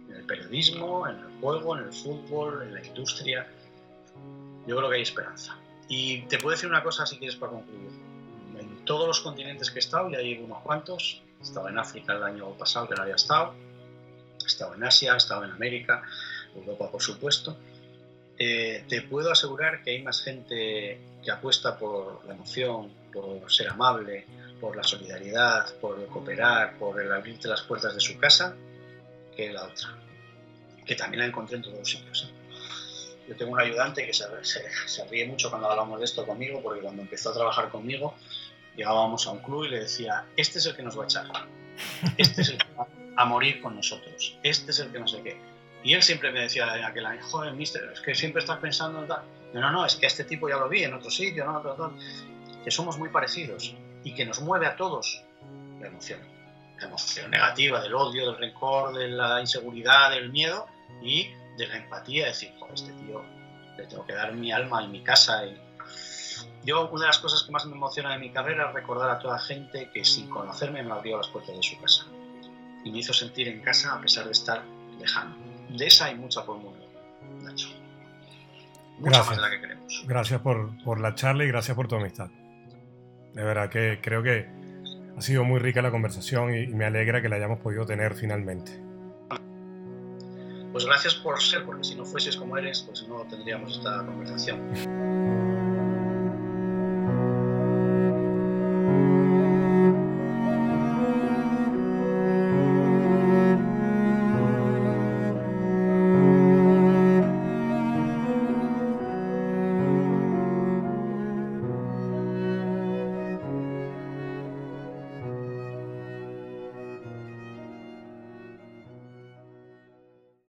[0.09, 3.47] en el periodismo, en el juego, en el fútbol, en la industria,
[4.67, 5.57] yo creo que hay esperanza.
[5.87, 7.89] Y te puedo decir una cosa si quieres para concluir.
[8.59, 12.13] En todos los continentes que he estado, ya hay unos cuantos, he estado en África
[12.13, 13.53] el año pasado, que no había estado,
[14.43, 16.01] he estado en Asia, he estado en América,
[16.55, 17.57] Europa por supuesto,
[18.37, 23.69] eh, te puedo asegurar que hay más gente que apuesta por la emoción, por ser
[23.69, 24.25] amable,
[24.59, 28.55] por la solidaridad, por cooperar, por el abrirte las puertas de su casa,
[29.35, 29.95] que la otra,
[30.85, 32.29] que también la encontré en todos los sitios.
[32.29, 32.35] ¿eh?
[33.27, 36.61] Yo tengo un ayudante que se, se, se, ríe mucho cuando hablamos de esto conmigo,
[36.61, 38.15] porque cuando empezó a trabajar conmigo,
[38.75, 41.25] llegábamos a un club y le decía, este es el que nos va a echar,
[42.17, 45.21] este es el que va a morir con nosotros, este es el que no sé
[45.21, 45.37] qué.
[45.83, 49.01] Y él siempre me decía en aquel año, joder, mister, es que siempre estás pensando
[49.01, 49.21] en tal.
[49.53, 51.93] No, no, no, es que a este tipo ya lo vi en otro sitio, ¿no?
[52.63, 55.23] que somos muy parecidos y que nos mueve a todos
[55.79, 56.19] la emoción.
[56.79, 60.65] La emoción negativa, del odio, del rencor, de la inseguridad, del miedo
[61.01, 63.23] y de la empatía, decir, joder, este tío
[63.77, 65.45] le tengo que dar mi alma y mi casa.
[65.45, 65.57] Y...
[66.63, 69.19] Yo, una de las cosas que más me emociona de mi carrera es recordar a
[69.19, 72.05] toda gente que sin conocerme me abrió las puertas de su casa
[72.83, 74.63] y me hizo sentir en casa a pesar de estar
[74.99, 75.35] lejano.
[75.69, 76.87] De esa hay mucha por el mundo,
[77.41, 77.69] Nacho.
[78.97, 79.27] Mucha Gracias.
[79.27, 80.03] más de la que queremos.
[80.07, 82.29] Gracias por, por la charla y gracias por tu amistad.
[83.33, 84.47] De verdad que creo que
[85.17, 88.15] ha sido muy rica la conversación y, y me alegra que la hayamos podido tener
[88.15, 88.85] finalmente.
[90.71, 95.54] Pues gracias por ser, porque si no fueses como eres, pues no tendríamos esta conversación.